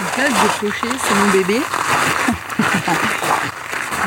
Donc 0.00 0.16
là, 0.16 0.24
vieux 0.28 0.48
clocher, 0.70 0.96
c'est 1.04 1.14
mon 1.14 1.30
bébé. 1.32 1.60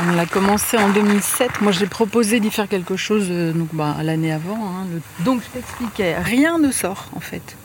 On 0.08 0.14
l'a 0.16 0.26
commencé 0.26 0.78
en 0.78 0.90
2007. 0.90 1.62
Moi, 1.62 1.72
j'ai 1.72 1.88
proposé 1.88 2.40
d'y 2.40 2.52
faire 2.52 2.68
quelque 2.68 2.98
chose 2.98 3.30
donc, 3.30 3.70
bah, 3.74 3.96
l'année 4.04 4.32
avant. 4.34 4.56
hein. 4.58 4.86
Le- 4.92 5.24
Donc, 5.24 5.42
je 5.42 5.50
t'expliquais, 5.60 6.16
rien 6.18 6.58
ne 6.60 6.72
sort 6.72 7.06
en 7.16 7.20
fait. 7.22 7.56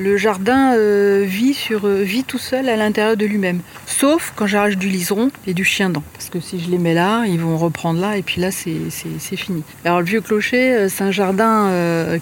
Le 0.00 0.16
jardin 0.16 0.72
euh, 0.76 1.26
euh, 1.26 2.02
vit 2.02 2.24
tout 2.24 2.38
seul 2.38 2.70
à 2.70 2.76
l'intérieur 2.76 3.18
de 3.18 3.26
lui-même. 3.26 3.60
Sauf 3.84 4.32
quand 4.34 4.46
j'arrache 4.46 4.78
du 4.78 4.88
liseron 4.88 5.30
et 5.46 5.52
du 5.52 5.62
chien 5.62 5.90
dent. 5.90 6.02
Parce 6.14 6.30
que 6.30 6.40
si 6.40 6.58
je 6.58 6.70
les 6.70 6.78
mets 6.78 6.94
là, 6.94 7.26
ils 7.26 7.38
vont 7.38 7.58
reprendre 7.58 8.00
là 8.00 8.16
et 8.16 8.22
puis 8.22 8.40
là, 8.40 8.50
c'est 8.50 9.36
fini. 9.36 9.62
Alors 9.84 9.98
le 9.98 10.06
vieux 10.06 10.22
clocher, 10.22 10.72
euh, 10.72 10.88
c'est 10.88 11.04
un 11.04 11.10
jardin 11.10 11.70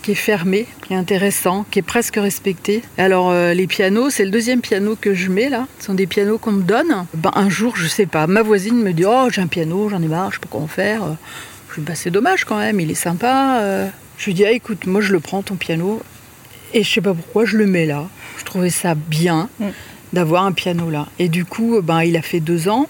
qui 0.02 0.10
est 0.10 0.16
fermé, 0.16 0.66
qui 0.82 0.92
est 0.92 0.96
intéressant, 0.96 1.64
qui 1.70 1.78
est 1.78 1.82
presque 1.82 2.16
respecté. 2.16 2.82
Alors 2.98 3.32
les 3.32 3.66
pianos, 3.68 4.10
c'est 4.10 4.24
le 4.24 4.32
deuxième 4.32 4.60
piano 4.60 4.96
que 5.00 5.14
je 5.14 5.30
mets 5.30 5.48
là. 5.48 5.68
Ce 5.78 5.86
sont 5.86 5.94
des 5.94 6.08
pianos 6.08 6.38
qu'on 6.38 6.52
me 6.52 6.64
donne. 6.64 7.06
Ben, 7.14 7.30
un 7.36 7.48
jour, 7.48 7.76
je 7.76 7.86
sais 7.86 8.06
pas, 8.06 8.26
ma 8.26 8.42
voisine 8.42 8.82
me 8.82 8.92
dit 8.92 9.04
«Oh, 9.06 9.28
j'ai 9.30 9.40
un 9.40 9.46
piano, 9.46 9.88
j'en 9.88 10.02
ai 10.02 10.08
marre, 10.08 10.30
je 10.30 10.36
sais 10.36 10.40
pas 10.40 10.48
quoi 10.50 10.62
en 10.62 10.66
faire.» 10.66 11.02
Je 11.70 11.74
lui 11.76 11.82
dis 11.82 11.86
bah, 11.86 11.94
c'est 11.94 12.10
dommage 12.10 12.44
quand 12.44 12.58
même, 12.58 12.80
il 12.80 12.90
est 12.90 12.94
sympa. 12.94 13.62
Je 14.16 14.24
lui 14.24 14.34
dis 14.34 14.44
ah, 14.44 14.50
écoute, 14.50 14.86
moi 14.86 15.00
je 15.00 15.12
le 15.12 15.20
prends 15.20 15.42
ton 15.42 15.54
piano 15.54 16.02
et 16.74 16.82
je 16.82 16.90
sais 16.92 17.00
pas 17.00 17.14
pourquoi 17.14 17.44
je 17.44 17.56
le 17.56 17.66
mets 17.66 17.86
là. 17.86 18.04
Je 18.38 18.44
trouvais 18.44 18.70
ça 18.70 18.94
bien 18.94 19.48
Mm. 19.60 19.66
d'avoir 20.12 20.44
un 20.44 20.52
piano 20.52 20.90
là. 20.90 21.06
Et 21.18 21.28
du 21.28 21.44
coup, 21.44 21.80
ben, 21.82 22.02
il 22.02 22.16
a 22.16 22.22
fait 22.22 22.40
deux 22.40 22.68
ans. 22.68 22.86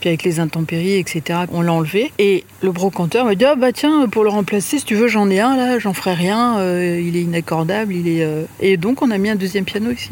Puis 0.00 0.10
avec 0.10 0.24
les 0.24 0.40
intempéries, 0.40 0.96
etc., 0.96 1.40
on 1.52 1.62
l'a 1.62 1.72
enlevé. 1.72 2.12
Et 2.18 2.44
le 2.62 2.70
brocanteur 2.70 3.24
m'a 3.24 3.34
dit 3.34 3.46
ah 3.46 3.54
bah 3.54 3.72
tiens, 3.72 4.06
pour 4.08 4.24
le 4.24 4.28
remplacer, 4.30 4.78
si 4.78 4.84
tu 4.84 4.94
veux, 4.94 5.08
j'en 5.08 5.30
ai 5.30 5.40
un 5.40 5.56
là, 5.56 5.78
j'en 5.78 5.94
ferai 5.94 6.12
rien. 6.14 6.58
euh, 6.58 7.00
il 7.02 7.16
est 7.16 7.22
inaccordable, 7.22 7.94
il 7.94 8.06
est. 8.06 8.22
euh. 8.22 8.44
Et 8.60 8.76
donc 8.76 9.00
on 9.00 9.10
a 9.10 9.16
mis 9.16 9.30
un 9.30 9.36
deuxième 9.36 9.64
piano 9.64 9.90
ici. 9.90 10.10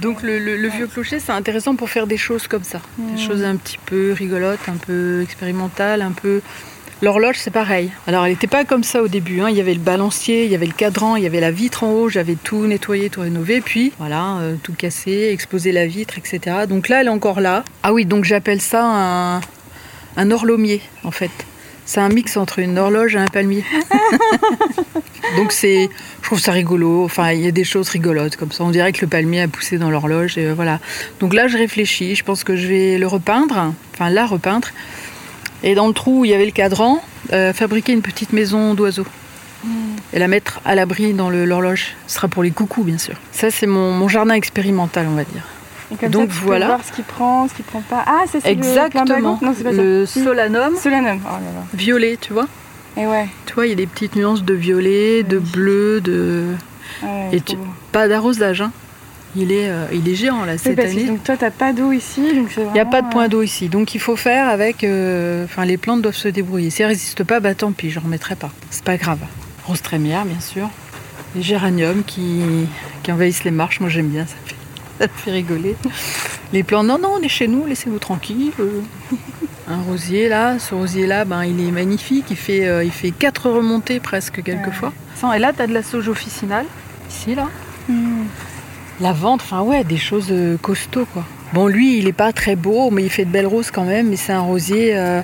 Donc 0.00 0.22
le, 0.22 0.38
le- 0.40 0.56
le 0.56 0.68
vieux 0.68 0.86
clocher, 0.88 1.18
c'est 1.20 1.32
intéressant 1.32 1.74
pour 1.76 1.90
faire 1.90 2.06
des 2.08 2.16
choses 2.16 2.46
comme 2.48 2.64
ça, 2.64 2.80
des 2.98 3.14
Mm. 3.22 3.26
choses 3.26 3.42
un 3.44 3.54
petit 3.56 3.78
peu 3.86 4.12
rigolotes, 4.12 4.58
un 4.68 4.76
peu 4.76 5.22
expérimentales, 5.22 6.02
un 6.02 6.12
peu. 6.12 6.40
L'horloge, 7.00 7.36
c'est 7.38 7.52
pareil. 7.52 7.90
Alors, 8.08 8.24
elle 8.24 8.32
n'était 8.32 8.48
pas 8.48 8.64
comme 8.64 8.82
ça 8.82 9.02
au 9.02 9.08
début. 9.08 9.40
hein. 9.40 9.50
Il 9.50 9.56
y 9.56 9.60
avait 9.60 9.74
le 9.74 9.80
balancier, 9.80 10.44
il 10.44 10.50
y 10.50 10.54
avait 10.56 10.66
le 10.66 10.72
cadran, 10.72 11.14
il 11.14 11.22
y 11.22 11.26
avait 11.26 11.40
la 11.40 11.52
vitre 11.52 11.84
en 11.84 11.92
haut. 11.92 12.08
J'avais 12.08 12.34
tout 12.34 12.66
nettoyé, 12.66 13.08
tout 13.08 13.20
rénové. 13.20 13.60
Puis, 13.60 13.92
voilà, 13.98 14.38
euh, 14.38 14.56
tout 14.62 14.72
cassé, 14.72 15.30
exposé 15.32 15.70
la 15.70 15.86
vitre, 15.86 16.18
etc. 16.18 16.40
Donc 16.68 16.88
là, 16.88 17.00
elle 17.00 17.06
est 17.06 17.10
encore 17.10 17.40
là. 17.40 17.64
Ah 17.84 17.92
oui, 17.92 18.04
donc 18.04 18.24
j'appelle 18.24 18.60
ça 18.60 18.84
un, 18.84 19.40
un 20.16 20.30
en 21.04 21.10
fait. 21.12 21.30
C'est 21.86 22.00
un 22.00 22.08
mix 22.10 22.36
entre 22.36 22.58
une 22.58 22.76
horloge 22.76 23.14
et 23.14 23.18
un 23.18 23.26
palmier. 23.28 23.64
donc 25.36 25.52
c'est, 25.52 25.88
je 26.20 26.26
trouve 26.26 26.40
ça 26.40 26.52
rigolo. 26.52 27.04
Enfin, 27.04 27.30
il 27.32 27.40
y 27.40 27.46
a 27.46 27.50
des 27.50 27.64
choses 27.64 27.88
rigolotes 27.88 28.36
comme 28.36 28.52
ça. 28.52 28.64
On 28.64 28.70
dirait 28.70 28.92
que 28.92 29.00
le 29.00 29.06
palmier 29.06 29.42
a 29.42 29.48
poussé 29.48 29.78
dans 29.78 29.88
l'horloge 29.88 30.36
et 30.36 30.48
euh, 30.48 30.52
voilà. 30.54 30.80
Donc 31.20 31.32
là, 31.32 31.48
je 31.48 31.56
réfléchis. 31.56 32.14
Je 32.14 32.24
pense 32.24 32.44
que 32.44 32.56
je 32.56 32.66
vais 32.66 32.98
le 32.98 33.06
repeindre, 33.06 33.72
enfin 33.94 34.10
la 34.10 34.26
repeindre. 34.26 34.68
Et 35.62 35.74
dans 35.74 35.86
le 35.88 35.92
trou 35.94 36.20
où 36.20 36.24
il 36.24 36.30
y 36.30 36.34
avait 36.34 36.44
le 36.46 36.52
cadran, 36.52 37.02
euh, 37.32 37.52
fabriquer 37.52 37.92
une 37.92 38.02
petite 38.02 38.32
maison 38.32 38.74
d'oiseaux. 38.74 39.06
Et 40.12 40.18
la 40.18 40.28
mettre 40.28 40.60
à 40.64 40.74
l'abri 40.74 41.12
dans 41.12 41.28
le- 41.30 41.44
l'horloge. 41.44 41.94
Ce 42.06 42.14
sera 42.14 42.28
pour 42.28 42.42
les 42.42 42.50
coucous, 42.52 42.84
bien 42.84 42.96
sûr. 42.96 43.14
Ça, 43.32 43.50
c'est 43.50 43.66
mon, 43.66 43.90
mon 43.92 44.08
jardin 44.08 44.34
expérimental, 44.34 45.06
on 45.10 45.14
va 45.16 45.24
dire. 45.24 45.42
Et 45.92 45.96
comme 45.96 46.10
Donc, 46.10 46.30
ça, 46.30 46.38
tu 46.38 46.44
voilà. 46.44 46.66
peux 46.66 46.72
voir 46.72 46.84
ce 46.86 46.92
qu'il 46.92 47.04
prend, 47.04 47.48
ce 47.48 47.54
qu'il 47.54 47.64
prend 47.64 47.80
pas. 47.82 48.04
Ah, 48.06 48.22
ça 48.30 48.38
c'est 48.40 48.54
le 48.54 48.58
Exactement. 48.58 49.04
plumbago 49.04 49.38
Non, 49.42 49.52
pas 49.54 49.70
Le 49.72 50.06
ça. 50.06 50.22
Solanum 50.24 50.76
Solanum. 50.76 51.20
Oh 51.24 51.28
là 51.32 51.38
là. 51.40 51.64
violet, 51.74 52.16
tu 52.20 52.32
vois. 52.32 52.46
Et 52.96 53.06
ouais. 53.06 53.26
Tu 53.46 53.54
vois, 53.54 53.66
il 53.66 53.70
y 53.70 53.72
a 53.72 53.76
des 53.76 53.86
petites 53.86 54.14
nuances 54.16 54.44
de 54.44 54.54
violet, 54.54 55.22
de 55.24 55.38
bleu, 55.38 56.00
de. 56.00 56.44
ouais 57.02 57.28
Et 57.32 57.40
tu-. 57.40 57.56
Pas 57.92 58.06
d'arrosage, 58.08 58.60
hein. 58.62 58.70
Il 59.36 59.52
est, 59.52 59.68
euh, 59.68 59.86
il 59.92 60.08
est 60.08 60.14
géant 60.14 60.44
là 60.44 60.52
Oui, 60.54 60.58
cette 60.58 60.76
que 60.76 60.82
année. 60.82 61.04
donc 61.04 61.22
toi, 61.22 61.36
t'as 61.36 61.50
pas 61.50 61.72
d'eau 61.72 61.92
ici, 61.92 62.22
donc 62.34 62.54
Il 62.56 62.72
n'y 62.72 62.80
a 62.80 62.86
pas 62.86 63.02
de 63.02 63.10
point 63.10 63.26
euh, 63.26 63.28
d'eau 63.28 63.42
ici, 63.42 63.68
donc 63.68 63.94
il 63.94 64.00
faut 64.00 64.16
faire 64.16 64.48
avec. 64.48 64.82
euh, 64.84 65.44
Enfin, 65.44 65.64
les 65.64 65.76
plantes 65.76 66.02
doivent 66.02 66.14
se 66.16 66.28
débrouiller. 66.28 66.70
Si 66.70 66.82
elles 66.82 66.88
résistent 66.88 67.24
pas, 67.24 67.38
bah 67.40 67.54
tant 67.54 67.72
pis, 67.72 67.90
je 67.90 68.00
remettrai 68.00 68.36
pas. 68.36 68.50
C'est 68.70 68.84
pas 68.84 68.96
grave. 68.96 69.18
Rose 69.66 69.82
trémière, 69.82 70.24
bien 70.24 70.40
sûr. 70.40 70.70
Les 71.36 71.42
géraniums 71.42 72.02
qui, 72.06 72.40
qui 73.02 73.12
envahissent 73.12 73.44
les 73.44 73.50
marches, 73.50 73.80
moi 73.80 73.90
j'aime 73.90 74.08
bien, 74.08 74.24
ça 74.26 74.34
fait, 74.46 74.54
ça 75.00 75.08
fait 75.14 75.30
rigoler. 75.30 75.76
Les 76.54 76.62
plantes, 76.62 76.86
non, 76.86 76.98
non, 76.98 77.10
on 77.18 77.22
est 77.22 77.28
chez 77.28 77.48
nous, 77.48 77.66
laissez-nous 77.66 77.98
tranquilles. 77.98 78.52
euh. 78.60 78.80
Un 79.70 79.82
rosier 79.82 80.30
là, 80.30 80.58
ce 80.58 80.74
rosier 80.74 81.06
là, 81.06 81.26
ben, 81.26 81.44
il 81.44 81.60
est 81.60 81.70
magnifique, 81.70 82.24
il 82.30 82.36
fait, 82.38 82.66
euh, 82.66 82.82
il 82.82 82.90
fait 82.90 83.10
quatre 83.10 83.50
remontées 83.50 84.00
presque 84.00 84.42
quelquefois. 84.42 84.94
Et 85.36 85.38
là, 85.38 85.52
tu 85.52 85.60
as 85.60 85.66
de 85.66 85.74
la 85.74 85.82
sauge 85.82 86.08
officinale, 86.08 86.64
ici 87.10 87.34
là. 87.34 87.46
hmm. 87.90 88.24
La 89.00 89.12
vente, 89.12 89.40
enfin 89.42 89.62
ouais, 89.62 89.84
des 89.84 89.96
choses 89.96 90.28
euh, 90.30 90.56
costauds 90.60 91.06
quoi. 91.12 91.24
Bon, 91.54 91.66
lui, 91.66 91.98
il 91.98 92.06
est 92.08 92.12
pas 92.12 92.32
très 92.32 92.56
beau, 92.56 92.90
mais 92.90 93.02
il 93.04 93.08
fait 93.10 93.24
de 93.24 93.30
belles 93.30 93.46
roses 93.46 93.70
quand 93.70 93.84
même. 93.84 94.08
Mais 94.08 94.16
c'est 94.16 94.32
un 94.32 94.40
rosier, 94.42 94.90
euh, 94.98 95.22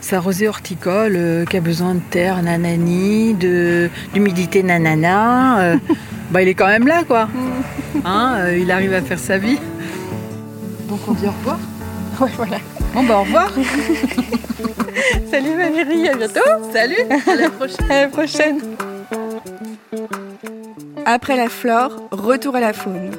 c'est 0.00 0.16
un 0.16 0.20
rosier 0.20 0.48
horticole 0.48 1.14
euh, 1.16 1.44
qui 1.46 1.56
a 1.56 1.60
besoin 1.60 1.94
de 1.94 2.00
terre 2.10 2.42
nanani, 2.42 3.32
de 3.34 3.88
d'humidité 4.12 4.62
nanana. 4.62 5.60
euh, 5.60 5.76
bah, 6.30 6.42
il 6.42 6.48
est 6.48 6.54
quand 6.54 6.66
même 6.66 6.86
là 6.86 7.04
quoi. 7.04 7.28
Hein, 8.04 8.50
il 8.58 8.70
arrive 8.70 8.92
à 8.92 9.00
faire 9.00 9.18
sa 9.18 9.38
vie. 9.38 9.58
Donc 10.88 11.00
on 11.08 11.12
dit 11.12 11.26
au 11.26 11.30
revoir. 11.30 11.58
Ouais, 12.20 12.30
voilà. 12.36 12.56
Bon 12.94 13.02
bah 13.02 13.18
au 13.18 13.24
revoir. 13.24 13.50
Salut 15.30 15.54
Valérie, 15.54 16.08
à 16.08 16.14
bientôt. 16.16 16.40
Salut. 16.72 16.96
À 17.26 17.34
la 17.34 17.50
prochaine. 17.50 17.90
À 17.90 18.00
la 18.02 18.08
prochaine. 18.08 18.58
Après 21.08 21.36
la 21.36 21.48
flore, 21.48 21.92
retour 22.10 22.56
à 22.56 22.60
la 22.60 22.72
faune. 22.72 23.12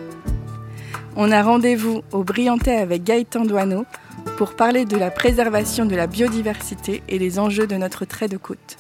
On 1.16 1.32
a 1.32 1.42
rendez-vous 1.42 2.02
au 2.12 2.22
Briantais 2.22 2.76
avec 2.76 3.06
Gaëtan 3.06 3.46
Douaneau 3.46 3.86
pour 4.36 4.58
parler 4.58 4.84
de 4.84 4.98
la 4.98 5.10
préservation 5.10 5.86
de 5.86 5.96
la 5.96 6.06
biodiversité 6.06 7.02
et 7.08 7.18
les 7.18 7.40
enjeux 7.40 7.66
de 7.66 7.78
notre 7.78 8.04
trait 8.04 8.28
de 8.28 8.36
côte. 8.36 8.76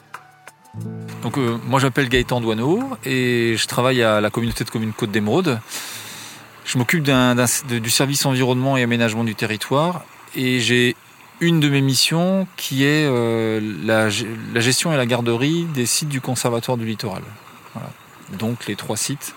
Donc, 1.23 1.37
euh, 1.37 1.57
moi, 1.65 1.79
j'appelle 1.79 2.09
Gaëtan 2.09 2.41
Douaneau 2.41 2.83
et 3.05 3.55
je 3.57 3.65
travaille 3.67 4.03
à 4.03 4.19
la 4.19 4.29
communauté 4.29 4.65
de 4.65 4.69
communes 4.69 4.91
Côte 4.91 5.11
d'Émeraude. 5.11 5.61
Je 6.65 6.77
m'occupe 6.77 7.03
du 7.03 7.89
service 7.89 8.25
environnement 8.25 8.75
et 8.75 8.83
aménagement 8.83 9.23
du 9.23 9.35
territoire 9.35 10.03
et 10.35 10.59
j'ai 10.59 10.97
une 11.39 11.61
de 11.61 11.69
mes 11.69 11.79
missions 11.79 12.45
qui 12.57 12.83
est 12.83 13.07
euh, 13.07 13.61
la, 13.85 14.09
la 14.53 14.59
gestion 14.59 14.91
et 14.91 14.97
la 14.97 15.05
garderie 15.05 15.63
des 15.73 15.85
sites 15.85 16.09
du 16.09 16.19
Conservatoire 16.19 16.75
du 16.75 16.85
littoral. 16.85 17.23
Donc, 18.33 18.67
les 18.67 18.75
trois 18.75 18.97
sites 18.97 19.33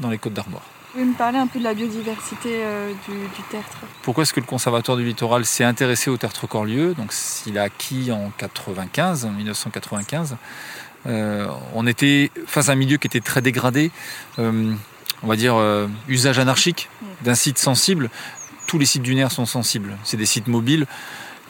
dans 0.00 0.10
les 0.10 0.18
Côtes 0.18 0.34
d'Armor. 0.34 0.62
Vous 0.94 1.00
pouvez 1.00 1.10
me 1.10 1.18
parler 1.18 1.38
un 1.38 1.48
peu 1.48 1.58
de 1.58 1.64
la 1.64 1.74
biodiversité 1.74 2.60
euh, 2.62 2.92
du, 3.08 3.12
du 3.14 3.42
tertre? 3.50 3.78
Pourquoi 4.02 4.22
est-ce 4.22 4.32
que 4.32 4.38
le 4.38 4.46
Conservatoire 4.46 4.96
du 4.96 5.04
littoral 5.04 5.44
s'est 5.44 5.64
intéressé 5.64 6.08
au 6.08 6.16
tertre 6.16 6.46
corlieu? 6.46 6.94
Donc, 6.94 7.12
il 7.46 7.58
a 7.58 7.64
acquis 7.64 8.12
en 8.12 8.30
95, 8.38 9.24
en 9.24 9.30
1995. 9.30 10.36
Euh, 11.06 11.48
on 11.74 11.88
était 11.88 12.30
face 12.46 12.68
à 12.68 12.72
un 12.72 12.76
milieu 12.76 12.96
qui 12.96 13.08
était 13.08 13.20
très 13.20 13.42
dégradé, 13.42 13.90
euh, 14.38 14.72
on 15.24 15.26
va 15.26 15.34
dire 15.34 15.56
usage 16.06 16.38
anarchique 16.38 16.88
d'un 17.22 17.34
site 17.34 17.58
sensible. 17.58 18.08
Tous 18.68 18.78
les 18.78 18.86
sites 18.86 19.02
dunaires 19.02 19.32
sont 19.32 19.46
sensibles. 19.46 19.96
C'est 20.04 20.16
des 20.16 20.26
sites 20.26 20.46
mobiles 20.46 20.86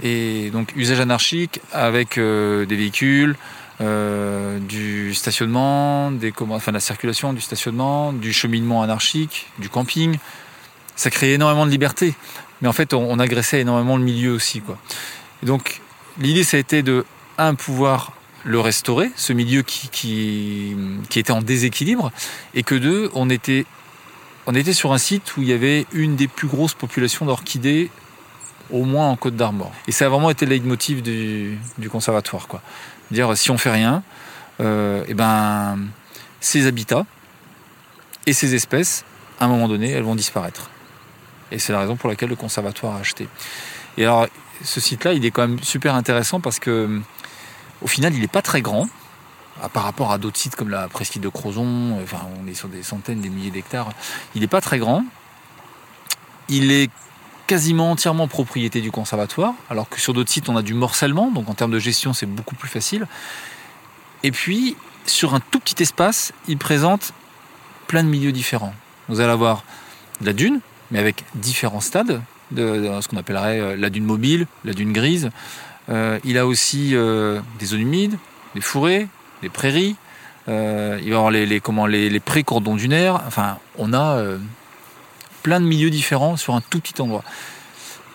et 0.02 0.50
donc 0.52 0.72
usage 0.74 1.00
anarchique 1.00 1.60
avec 1.72 2.18
des 2.18 2.76
véhicules, 2.76 3.36
euh, 3.80 4.58
du 4.60 5.14
stationnement, 5.14 6.10
des, 6.10 6.30
de 6.30 6.70
la 6.72 6.80
circulation, 6.80 7.32
du 7.32 7.40
stationnement, 7.40 8.12
du 8.12 8.32
cheminement 8.32 8.82
anarchique, 8.82 9.46
du 9.58 9.68
camping. 9.68 10.18
Ça 10.96 11.10
créait 11.10 11.34
énormément 11.34 11.66
de 11.66 11.70
liberté. 11.70 12.14
Mais 12.62 12.68
en 12.68 12.72
fait, 12.72 12.94
on, 12.94 13.18
agressait 13.18 13.60
énormément 13.60 13.96
le 13.96 14.04
milieu 14.04 14.32
aussi. 14.32 14.60
Quoi. 14.60 14.78
Et 15.42 15.46
donc, 15.46 15.80
l'idée, 16.18 16.44
ça 16.44 16.56
a 16.56 16.60
été 16.60 16.82
de, 16.82 17.04
un, 17.36 17.54
pouvoir 17.54 18.12
le 18.44 18.60
restaurer, 18.60 19.10
ce 19.16 19.32
milieu 19.32 19.62
qui 19.62 20.76
était 21.14 21.32
en 21.32 21.42
déséquilibre, 21.42 22.12
et 22.54 22.62
que 22.62 22.74
deux, 22.74 23.10
on 23.14 23.28
était, 23.28 23.66
on 24.46 24.54
était 24.54 24.74
sur 24.74 24.92
un 24.92 24.98
site 24.98 25.36
où 25.36 25.42
il 25.42 25.48
y 25.48 25.52
avait 25.52 25.86
une 25.92 26.14
des 26.14 26.28
plus 26.28 26.46
grosses 26.46 26.74
populations 26.74 27.26
d'orchidées, 27.26 27.90
au 28.70 28.84
moins 28.84 29.08
en 29.08 29.16
Côte 29.16 29.36
d'Armor. 29.36 29.72
Et 29.88 29.92
ça 29.92 30.06
a 30.06 30.08
vraiment 30.08 30.30
été 30.30 30.46
le 30.46 30.52
leitmotiv 30.52 31.02
du, 31.02 31.58
du 31.78 31.90
conservatoire. 31.90 32.48
Quoi. 32.48 32.62
Dire 33.10 33.36
si 33.36 33.50
on 33.50 33.58
fait 33.58 33.70
rien, 33.70 34.02
euh, 34.60 35.04
et 35.08 35.14
ben, 35.14 35.78
ces 36.40 36.66
habitats 36.66 37.06
et 38.26 38.32
ces 38.32 38.54
espèces, 38.54 39.04
à 39.40 39.44
un 39.44 39.48
moment 39.48 39.68
donné, 39.68 39.90
elles 39.90 40.02
vont 40.02 40.14
disparaître. 40.14 40.70
Et 41.50 41.58
c'est 41.58 41.72
la 41.72 41.80
raison 41.80 41.96
pour 41.96 42.08
laquelle 42.08 42.30
le 42.30 42.36
conservatoire 42.36 42.94
a 42.94 42.98
acheté. 42.98 43.28
Et 43.98 44.04
alors, 44.04 44.26
ce 44.62 44.80
site-là, 44.80 45.12
il 45.12 45.24
est 45.24 45.30
quand 45.30 45.46
même 45.46 45.62
super 45.62 45.94
intéressant 45.94 46.40
parce 46.40 46.58
que, 46.58 47.00
au 47.82 47.86
final, 47.86 48.14
il 48.14 48.20
n'est 48.20 48.28
pas 48.28 48.42
très 48.42 48.62
grand. 48.62 48.88
Par 49.72 49.84
rapport 49.84 50.10
à 50.10 50.18
d'autres 50.18 50.38
sites 50.38 50.56
comme 50.56 50.68
la 50.68 50.88
presqu'île 50.88 51.22
de 51.22 51.28
Crozon, 51.28 52.00
enfin, 52.02 52.26
on 52.42 52.48
est 52.48 52.54
sur 52.54 52.68
des 52.68 52.82
centaines, 52.82 53.20
des 53.20 53.28
milliers 53.28 53.52
d'hectares. 53.52 53.92
Il 54.34 54.40
n'est 54.40 54.48
pas 54.48 54.60
très 54.60 54.78
grand. 54.78 55.04
Il 56.48 56.72
est 56.72 56.90
quasiment 57.46 57.90
entièrement 57.90 58.28
propriété 58.28 58.80
du 58.80 58.90
conservatoire, 58.90 59.54
alors 59.70 59.88
que 59.88 60.00
sur 60.00 60.14
d'autres 60.14 60.30
sites, 60.30 60.48
on 60.48 60.56
a 60.56 60.62
du 60.62 60.74
morcellement, 60.74 61.30
donc 61.30 61.48
en 61.48 61.54
termes 61.54 61.70
de 61.70 61.78
gestion, 61.78 62.12
c'est 62.12 62.26
beaucoup 62.26 62.54
plus 62.54 62.68
facile. 62.68 63.06
Et 64.22 64.30
puis, 64.30 64.76
sur 65.06 65.34
un 65.34 65.40
tout 65.40 65.60
petit 65.60 65.82
espace, 65.82 66.32
il 66.48 66.56
présente 66.56 67.12
plein 67.86 68.02
de 68.02 68.08
milieux 68.08 68.32
différents. 68.32 68.74
Vous 69.08 69.20
allez 69.20 69.32
avoir 69.32 69.64
de 70.20 70.26
la 70.26 70.32
dune, 70.32 70.60
mais 70.90 70.98
avec 70.98 71.24
différents 71.34 71.80
stades, 71.80 72.22
de, 72.50 72.62
de 72.76 73.00
ce 73.00 73.08
qu'on 73.08 73.16
appellerait 73.16 73.60
euh, 73.60 73.76
la 73.76 73.90
dune 73.90 74.04
mobile, 74.04 74.46
la 74.64 74.72
dune 74.72 74.92
grise. 74.92 75.30
Euh, 75.90 76.18
il 76.24 76.38
a 76.38 76.46
aussi 76.46 76.90
euh, 76.94 77.40
des 77.58 77.66
zones 77.66 77.80
humides, 77.80 78.16
des 78.54 78.60
forêts, 78.60 79.08
des 79.42 79.48
prairies. 79.48 79.96
Il 80.46 80.52
va 80.52 80.98
y 81.00 81.12
avoir 81.12 81.30
les, 81.30 81.46
les, 81.46 81.62
les, 81.88 82.10
les 82.10 82.20
pré-cordons 82.20 82.76
dunaires. 82.76 83.22
Enfin, 83.26 83.56
on 83.78 83.94
a 83.94 84.22
plein 85.44 85.60
de 85.60 85.66
milieux 85.66 85.90
différents 85.90 86.36
sur 86.36 86.56
un 86.56 86.60
tout 86.60 86.80
petit 86.80 87.00
endroit. 87.00 87.22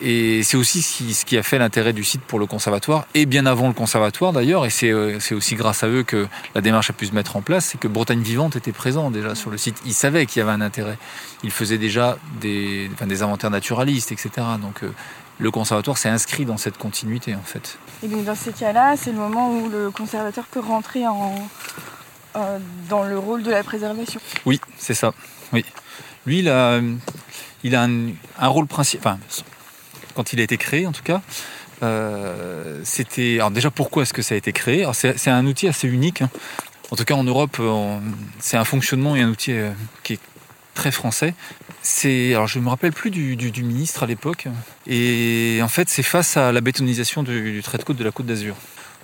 Et 0.02 0.44
c'est 0.44 0.58
aussi 0.58 0.82
ce 0.82 0.98
qui, 0.98 1.14
ce 1.14 1.26
qui 1.26 1.38
a 1.38 1.44
fait 1.44 1.60
l'intérêt 1.60 1.92
du 1.94 2.06
site 2.06 2.22
pour 2.22 2.40
le 2.40 2.46
conservatoire, 2.46 3.06
et 3.14 3.26
bien 3.26 3.46
avant 3.46 3.68
le 3.68 3.74
conservatoire 3.74 4.32
d'ailleurs, 4.32 4.66
et 4.66 4.70
c'est 4.70 4.92
euh, 4.92 5.20
c'est 5.20 5.36
aussi 5.36 5.56
grâce 5.56 5.84
à 5.84 5.90
eux 5.90 6.04
que 6.04 6.28
la 6.56 6.62
démarche 6.62 6.90
a 6.90 6.94
pu 6.94 7.06
se 7.06 7.14
mettre 7.14 7.36
en 7.36 7.42
place, 7.42 7.66
c'est 7.66 7.78
que 7.78 7.90
Bretagne 7.90 8.22
Vivante 8.22 8.56
était 8.56 8.72
présent 8.72 9.12
déjà 9.12 9.36
sur 9.36 9.52
le 9.52 9.58
site. 9.58 9.76
Ils 9.86 9.94
savaient 9.94 10.26
qu'il 10.26 10.40
y 10.40 10.42
avait 10.42 10.54
un 10.54 10.62
intérêt. 10.62 10.98
Ils 11.44 11.52
faisaient 11.52 11.78
déjà 11.78 12.18
des, 12.40 12.90
enfin, 12.94 13.08
des 13.08 13.22
inventaires 13.22 13.52
naturalistes, 13.52 14.14
etc. 14.14 14.30
Donc 14.62 14.84
euh, 14.84 14.94
le 15.38 15.52
conservatoire 15.52 15.98
s'est 15.98 16.10
inscrit 16.10 16.46
dans 16.46 16.58
cette 16.58 16.78
continuité 16.78 17.36
en 17.36 17.44
fait. 17.44 17.78
Et 18.02 18.08
donc 18.08 18.24
dans 18.24 18.36
ces 18.36 18.54
cas-là, 18.54 18.96
c'est 18.96 19.12
le 19.12 19.18
moment 19.18 19.52
où 19.52 19.70
le 19.70 19.92
conservateur 19.92 20.46
peut 20.46 20.62
rentrer 20.62 21.06
en, 21.08 21.36
euh, 22.38 22.60
dans 22.88 23.04
le 23.04 23.20
rôle 23.20 23.44
de 23.44 23.52
la 23.52 23.64
préservation. 23.64 24.22
Oui, 24.46 24.62
c'est 24.78 24.94
ça. 24.94 25.14
Oui. 25.52 25.66
Lui, 26.30 26.40
il 26.40 26.50
a, 26.50 26.80
il 27.64 27.74
a 27.76 27.84
un, 27.84 28.10
un 28.38 28.48
rôle 28.48 28.68
principal. 28.68 29.18
Enfin, 29.28 29.44
quand 30.14 30.32
il 30.34 30.40
a 30.40 30.44
été 30.44 30.58
créé, 30.58 30.86
en 30.86 30.92
tout 30.92 31.02
cas, 31.04 31.22
euh, 31.82 32.80
c'était. 32.84 33.36
Alors 33.40 33.50
déjà, 33.52 33.72
pourquoi 33.72 34.04
est-ce 34.04 34.14
que 34.14 34.22
ça 34.22 34.36
a 34.36 34.38
été 34.38 34.52
créé? 34.54 34.86
C'est, 34.94 35.28
un 35.30 35.46
outil 35.48 35.68
assez 35.68 35.88
unique. 35.88 36.22
hein. 36.22 36.30
En 36.92 36.96
tout 36.96 37.04
cas, 37.04 37.16
en 37.16 37.24
Europe, 37.24 37.58
c'est 38.40 38.58
un 38.58 38.66
fonctionnement 38.66 39.16
et 39.16 39.22
un 39.22 39.30
outil 39.30 39.54
euh, 39.54 39.72
qui 40.04 40.14
est 40.14 40.20
très 40.76 40.92
français. 40.92 41.34
C'est, 41.82 42.34
alors 42.36 42.48
je 42.48 42.60
me 42.60 42.70
rappelle 42.70 42.92
plus 42.94 43.10
du, 43.12 43.36
du- 43.36 43.52
du 43.52 43.64
ministre 43.64 44.04
à 44.04 44.06
l'époque. 44.06 44.46
Et 44.88 45.60
en 45.64 45.68
fait, 45.68 45.90
c'est 45.90 46.04
face 46.04 46.38
à 46.38 46.52
la 46.52 46.62
bétonisation 46.62 47.24
du, 47.24 47.52
du 47.54 47.64
trait 47.64 47.78
de 47.80 47.84
côte 47.84 47.98
de 47.98 48.04
la 48.04 48.12
Côte 48.12 48.26
d'Azur, 48.28 48.56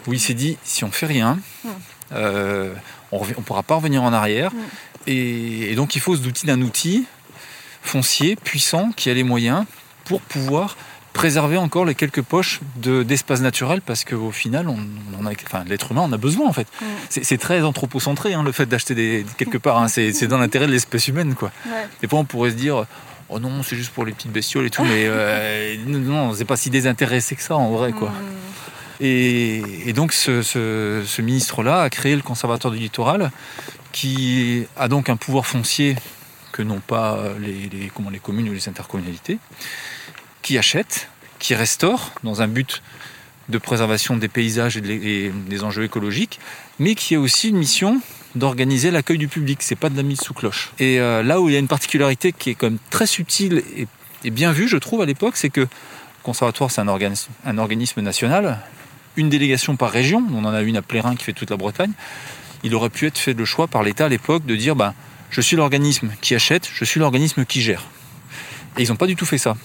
où 0.08 0.14
il 0.14 0.20
s'est 0.20 0.34
dit 0.36 0.58
si 0.64 0.84
on 0.84 0.92
fait 0.92 1.08
rien, 1.08 1.40
Mm. 1.64 1.70
euh, 2.14 2.74
on 3.12 3.26
ne 3.26 3.34
pourra 3.34 3.64
pas 3.64 3.76
revenir 3.76 4.04
en 4.04 4.14
arrière. 4.14 4.52
Mm. 4.54 4.58
Et, 5.08 5.72
et 5.72 5.76
donc, 5.76 5.96
il 5.96 6.02
faut 6.02 6.16
se 6.16 6.22
douter 6.22 6.48
d'un 6.48 6.62
outil 6.62 7.06
foncier, 7.86 8.36
puissant, 8.36 8.92
qui 8.96 9.10
a 9.10 9.14
les 9.14 9.24
moyens 9.24 9.66
pour 10.06 10.22
pouvoir 10.22 10.76
préserver 11.14 11.56
encore 11.56 11.86
les 11.86 11.96
quelques 11.96 12.22
poches 12.22 12.60
de- 12.76 13.02
d'espace 13.04 13.40
naturel 13.40 13.82
parce 13.82 14.04
qu'au 14.04 14.32
final, 14.32 14.68
on, 14.68 14.78
on 15.18 15.24
en 15.24 15.26
a, 15.26 15.32
enfin, 15.46 15.64
l'être 15.66 15.92
humain 15.94 16.02
en 16.02 16.12
a 16.12 16.18
besoin 16.18 16.46
en 16.48 16.52
fait. 16.54 16.68
Mm. 16.82 16.86
C'est 17.10 17.38
très 17.38 17.62
anthropocentré 17.62 18.34
hein, 18.34 18.44
le 18.44 18.52
fait 18.52 18.66
d'acheter 18.66 18.96
des 18.96 19.26
quelque 19.38 19.58
part. 19.58 19.78
hein. 19.82 19.88
c'est 19.88 20.28
dans 20.28 20.38
l'intérêt 20.38 20.68
de 20.68 20.72
l'espèce 20.74 21.08
humaine 21.08 21.34
quoi. 21.34 21.52
Ouais. 21.68 21.88
Des 22.02 22.08
fois, 22.10 22.20
on 22.20 22.26
pourrait 22.26 22.50
se 22.52 22.56
dire. 22.56 22.86
Oh 23.30 23.40
non, 23.40 23.64
c'est 23.64 23.76
juste 23.76 23.92
pour 23.92 24.06
les 24.06 24.12
petites 24.12 24.32
bestioles 24.32 24.68
et 24.68 24.70
tout, 24.70 24.84
mais 24.84 25.06
euh, 25.08 25.76
non, 25.88 25.98
non, 26.00 26.34
c'est 26.36 26.46
pas 26.46 26.58
si 26.58 26.70
désintéressé 26.70 27.36
que 27.36 27.42
ça 27.42 27.56
en 27.56 27.72
vrai, 27.72 27.92
quoi. 27.94 28.10
Mm. 28.10 28.14
Et, 29.02 29.64
et 29.90 29.94
donc, 29.94 30.12
ce, 30.14 30.42
ce- 30.42 31.02
ce 31.06 31.22
ministre-là 31.22 31.82
a 31.82 31.90
créé 31.90 32.16
le 32.16 32.22
Conservatoire 32.22 32.72
du 32.74 32.80
littoral, 32.80 33.32
qui 33.94 34.68
a 34.78 34.88
donc 34.88 35.10
un 35.10 35.16
pouvoir 35.18 35.46
foncier 35.46 35.96
que 36.56 36.64
n'ont 36.64 36.80
pas 36.80 37.20
les, 37.42 37.70
les- 37.70 38.20
communes 38.20 38.48
ou 38.48 38.54
les 38.54 38.70
intercommunalités, 38.70 39.40
qui 40.42 40.58
achète, 40.58 41.10
qui 41.38 41.54
restaure 41.54 42.14
dans 42.24 42.42
un 42.42 42.48
but 42.48 42.82
de 43.50 43.58
préservation 43.58 44.16
des 44.16 44.30
paysages 44.30 44.78
et, 44.78 45.32
des 45.50 45.64
enjeux 45.66 45.84
écologiques, 45.84 46.40
mais 46.80 46.96
qui 46.96 47.16
a 47.16 47.20
aussi 47.20 47.50
une 47.50 47.58
mission 47.58 48.00
d'organiser 48.36 48.90
l'accueil 48.90 49.18
du 49.18 49.28
public. 49.28 49.60
C'est 49.64 49.76
pas 49.76 49.90
de 49.90 49.98
la 49.98 50.04
mise 50.04 50.22
sous 50.22 50.34
cloche. 50.34 50.72
Et 50.80 50.98
euh, 51.02 51.24
là 51.24 51.42
où 51.42 51.50
il 51.50 51.54
y 51.54 51.56
a 51.58 51.60
une 51.60 51.68
particularité 51.68 52.32
qui 52.32 52.52
est 52.52 52.56
quand 52.56 52.68
même 52.68 52.80
très 52.90 53.06
subtile 53.06 53.62
et, 54.24 54.32
bien 54.32 54.54
vue, 54.54 54.70
je 54.70 54.78
trouve, 54.78 55.02
à 55.02 55.06
l'époque, 55.06 55.36
c'est 55.36 55.50
que 55.50 55.62
le 55.62 55.68
conservatoire, 56.24 56.72
c'est 56.72 56.82
un 56.82 56.88
organisme, 56.88 57.32
un 57.46 57.58
organisme 57.58 58.00
national, 58.02 58.60
une 59.18 59.30
délégation 59.30 59.76
par 59.76 59.92
région. 59.92 60.26
On 60.34 60.46
en 60.46 60.54
a 60.54 60.62
une 60.62 60.78
à 60.78 60.82
Plérin 60.82 61.18
qui 61.18 61.26
fait 61.26 61.34
toute 61.34 61.50
la 61.50 61.58
Bretagne. 61.58 61.92
Il 62.64 62.74
aurait 62.74 62.90
pu 62.90 63.08
être 63.08 63.18
fait 63.18 63.34
le 63.34 63.46
choix 63.46 63.68
par 63.68 63.84
l'État 63.84 64.06
à 64.06 64.10
l'époque 64.10 64.46
de 64.46 64.56
dire, 64.56 64.76
ben, 64.76 64.94
je 65.36 65.42
suis 65.42 65.58
l'organisme 65.58 66.12
qui 66.22 66.34
achète, 66.34 66.70
je 66.74 66.86
suis 66.86 66.98
l'organisme 67.02 67.44
qui 67.44 67.60
gère. 67.62 67.84
Et 68.78 68.84
ils 68.84 68.88
n'ont 68.90 68.96
pas 68.96 69.06
du 69.06 69.18
tout 69.18 69.26
fait 69.26 69.38
ça. 69.38 69.58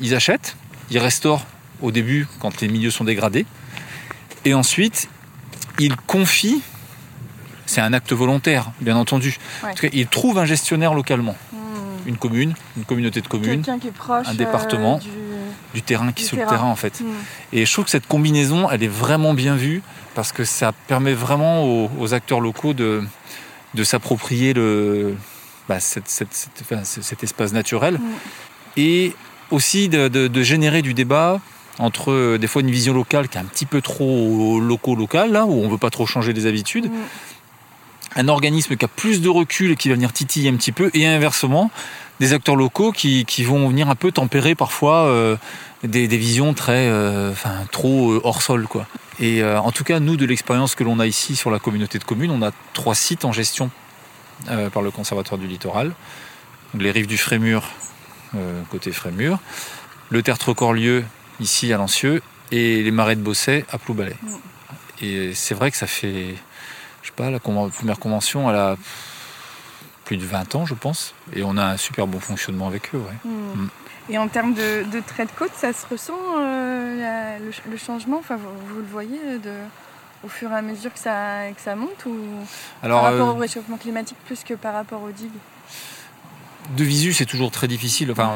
Ils 0.00 0.14
achètent, 0.14 0.56
ils 0.90 0.98
restaurent 0.98 1.44
au 1.82 1.90
début 1.92 2.26
quand 2.40 2.62
les 2.62 2.68
milieux 2.68 2.90
sont 2.90 3.04
dégradés, 3.04 3.44
et 4.46 4.54
ensuite 4.54 5.08
ils 5.78 5.94
confient. 5.96 6.62
C'est 7.66 7.82
un 7.82 7.92
acte 7.92 8.12
volontaire, 8.14 8.70
bien 8.80 8.96
entendu. 8.96 9.36
Ouais. 9.62 9.70
En 9.70 9.74
tout 9.74 9.82
cas, 9.82 9.88
ils 9.92 10.06
trouvent 10.06 10.38
un 10.38 10.46
gestionnaire 10.46 10.94
localement, 10.94 11.36
Mm. 11.52 12.08
une 12.08 12.16
commune, 12.16 12.54
une 12.78 12.84
communauté 12.84 13.20
de 13.20 13.28
communes, 13.28 13.62
Quelqu'un 13.62 13.78
qui 13.78 13.88
est 13.88 13.92
proche 13.92 14.26
un 14.26 14.34
département. 14.34 14.96
euh, 14.96 14.98
du... 15.00 15.10
du 15.74 15.82
terrain 15.82 16.12
qui 16.12 16.24
est 16.24 16.26
sur 16.26 16.38
le 16.38 16.46
terrain. 16.46 16.66
en 16.70 16.76
fait. 16.76 16.98
Mm. 17.00 17.04
Et 17.52 17.66
je 17.66 17.72
trouve 17.72 17.84
que 17.84 17.90
cette 17.90 18.06
combinaison, 18.06 18.70
elle 18.70 18.82
est 18.82 18.88
vraiment 18.88 19.34
bien 19.34 19.54
vue 19.54 19.82
parce 20.14 20.32
que 20.32 20.44
ça 20.44 20.72
permet 20.88 21.12
vraiment 21.12 21.64
aux, 21.64 21.90
aux 21.98 22.14
acteurs 22.14 22.40
locaux 22.40 22.72
de, 22.72 23.04
de 23.74 23.84
s'approprier 23.84 24.52
le, 24.52 25.14
bah, 25.68 25.80
cette- 25.80 26.08
cette- 26.08 26.32
cette- 26.34 26.60
enfin, 26.62 26.82
c- 26.84 27.02
cet 27.02 27.22
espace 27.22 27.52
naturel 27.52 27.94
Mm. 27.94 28.00
et 28.76 29.14
aussi 29.50 29.88
de, 29.88 30.08
de- 30.08 30.28
de 30.28 30.42
générer 30.42 30.82
du 30.82 30.94
débat 30.94 31.40
entre 31.78 32.10
euh, 32.12 32.38
des 32.38 32.46
fois 32.46 32.62
une 32.62 32.70
vision 32.70 32.92
locale 32.92 33.28
qui 33.28 33.38
est 33.38 33.40
un 33.40 33.44
petit 33.44 33.66
peu 33.66 33.80
trop 33.80 34.60
loco-local, 34.60 35.32
là, 35.32 35.46
où 35.46 35.52
on 35.52 35.68
veut 35.68 35.78
pas 35.78 35.90
trop 35.90 36.06
changer 36.06 36.32
les 36.32 36.46
habitudes, 36.46 36.86
Mm. 36.86 36.96
un 38.16 38.28
organisme 38.28 38.76
qui 38.76 38.84
a 38.84 38.88
plus 38.88 39.20
de 39.20 39.28
recul 39.28 39.70
et 39.72 39.76
qui 39.76 39.88
va 39.88 39.94
venir 39.94 40.12
titiller 40.12 40.50
un 40.50 40.56
petit 40.56 40.72
peu, 40.72 40.90
et 40.94 41.06
inversement, 41.06 41.70
des 42.18 42.32
acteurs 42.32 42.56
locaux 42.56 42.92
qui, 42.92 43.24
qui 43.24 43.44
vont 43.44 43.68
venir 43.68 43.88
un 43.88 43.94
peu 43.94 44.10
tempérer 44.12 44.54
parfois 44.54 45.04
euh, 45.06 45.36
des, 45.82 46.08
des 46.08 46.16
visions 46.16 46.54
très, 46.54 46.88
euh, 46.88 47.32
enfin, 47.32 47.66
trop 47.70 48.12
euh, 48.12 48.20
hors 48.24 48.42
sol, 48.42 48.66
quoi. 48.66 48.86
Et 49.18 49.42
euh, 49.42 49.60
en 49.60 49.72
tout 49.72 49.84
cas, 49.84 50.00
nous, 50.00 50.16
de 50.16 50.26
l'expérience 50.26 50.74
que 50.74 50.84
l'on 50.84 50.98
a 50.98 51.06
ici 51.06 51.36
sur 51.36 51.50
la 51.50 51.58
communauté 51.58 51.98
de 51.98 52.04
communes, 52.04 52.30
on 52.30 52.42
a 52.42 52.50
trois 52.72 52.94
sites 52.94 53.24
en 53.24 53.32
gestion 53.32 53.70
euh, 54.48 54.70
par 54.70 54.82
le 54.82 54.90
Conservatoire 54.90 55.38
du 55.38 55.46
littoral. 55.46 55.92
Les 56.78 56.90
rives 56.90 57.08
du 57.08 57.18
Frémur, 57.18 57.68
côté 58.70 58.92
Frémur, 58.92 59.40
le 60.08 60.22
tertre 60.22 60.52
Corlieu, 60.52 61.04
ici 61.40 61.72
à 61.72 61.78
Lancieux, 61.78 62.22
et 62.52 62.82
les 62.84 62.90
marais 62.92 63.16
de 63.16 63.22
Bosset 63.22 63.64
à 63.72 63.78
Ploubalay. 63.78 64.14
Mm. 64.22 64.34
Et 65.02 65.34
c'est 65.34 65.54
vrai 65.54 65.72
que 65.72 65.76
ça 65.76 65.88
fait, 65.88 66.36
je 67.02 67.08
sais 67.08 67.14
pas, 67.16 67.30
la 67.30 67.40
première 67.40 67.98
convention, 67.98 68.48
elle 68.48 68.56
a 68.56 68.76
plus 70.04 70.16
de 70.16 70.24
20 70.24 70.54
ans, 70.54 70.66
je 70.66 70.74
pense, 70.74 71.14
et 71.34 71.42
on 71.42 71.56
a 71.56 71.64
un 71.64 71.76
super 71.76 72.06
bon 72.06 72.20
fonctionnement 72.20 72.68
avec 72.68 72.94
eux. 72.94 72.98
Ouais. 72.98 73.30
Mm. 73.30 73.62
Mm. 73.62 73.70
Et 74.10 74.18
en 74.18 74.28
termes 74.28 74.54
de, 74.54 74.84
de 74.90 75.00
trait 75.06 75.24
de 75.26 75.30
côte, 75.30 75.52
ça 75.56 75.72
se 75.72 75.86
ressent 75.86 76.14
euh, 76.38 77.00
la- 77.00 77.38
le, 77.38 77.52
ch- 77.52 77.62
le 77.70 77.76
changement? 77.76 78.18
Enfin, 78.18 78.36
vous, 78.36 78.74
vous 78.74 78.80
le 78.80 78.86
voyez 78.90 79.20
euh, 79.24 79.38
de, 79.38 79.52
au 80.24 80.28
fur 80.28 80.50
et 80.50 80.54
à 80.56 80.62
mesure 80.62 80.92
que 80.92 80.98
ça, 80.98 81.50
que 81.54 81.60
ça 81.60 81.76
monte 81.76 82.04
ou 82.06 82.16
Alors, 82.82 83.02
par 83.02 83.12
rapport 83.12 83.28
euh, 83.28 83.32
au 83.32 83.36
réchauffement 83.36 83.76
climatique 83.76 84.16
plus 84.26 84.42
que 84.42 84.54
par 84.54 84.74
rapport 84.74 85.02
aux 85.02 85.12
digues 85.12 85.30
de 86.76 86.84
visu, 86.84 87.12
c'est 87.12 87.24
toujours 87.24 87.50
très 87.50 87.66
difficile. 87.68 88.10
Enfin, 88.12 88.32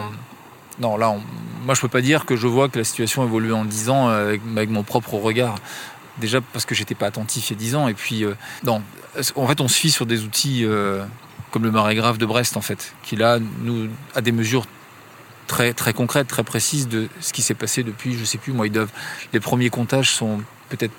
on- 0.79 0.83
non, 0.83 0.97
là, 0.97 1.11
on- 1.11 1.23
moi, 1.65 1.75
je 1.75 1.81
peux 1.81 1.89
pas 1.89 2.01
dire 2.01 2.25
que 2.25 2.37
je 2.37 2.47
vois 2.47 2.69
que 2.69 2.79
la 2.79 2.85
situation 2.85 3.25
évolue 3.25 3.53
en 3.53 3.65
10 3.65 3.91
ans 3.91 4.09
avec, 4.09 4.41
avec 4.57 4.71
mon 4.71 4.83
propre 4.83 5.15
regard. 5.15 5.57
Déjà 6.19 6.41
parce 6.41 6.65
que 6.65 6.75
j'étais 6.77 6.95
pas 6.95 7.07
attentif 7.07 7.51
il 7.51 7.55
y 7.55 7.57
a 7.57 7.59
10 7.59 7.75
ans. 7.75 7.89
Et 7.89 7.95
puis, 7.95 8.25
euh, 8.25 8.35
non, 8.63 8.81
en 9.37 9.47
fait, 9.49 9.61
on 9.61 9.67
se 9.69 9.77
fie 9.77 9.91
sur 9.91 10.07
des 10.07 10.23
outils 10.23 10.65
comme 11.51 11.63
le 11.65 11.71
marais 11.71 11.95
grave 11.97 12.19
de 12.19 12.27
Brest, 12.27 12.57
en 12.57 12.61
fait, 12.61 12.93
qui 13.03 13.15
là, 13.17 13.39
nous, 13.63 13.89
a 14.17 14.21
des 14.21 14.33
mesures 14.33 14.67
très, 15.47 15.73
très 15.73 15.93
concrètes, 15.93 16.29
très 16.29 16.45
précises 16.45 16.89
de 16.89 17.09
ce 17.21 17.33
qui 17.33 17.43
s'est 17.43 17.55
passé 17.55 17.83
depuis, 17.83 18.17
je 18.17 18.25
sais 18.25 18.39
plus, 18.39 18.53
moi, 18.53 18.67
ils 18.67 18.73
doivent. 18.73 18.93
Les 19.33 19.41
premiers 19.41 19.71
comptages 19.71 20.11
sont 20.11 20.41
peut-être 20.69 20.93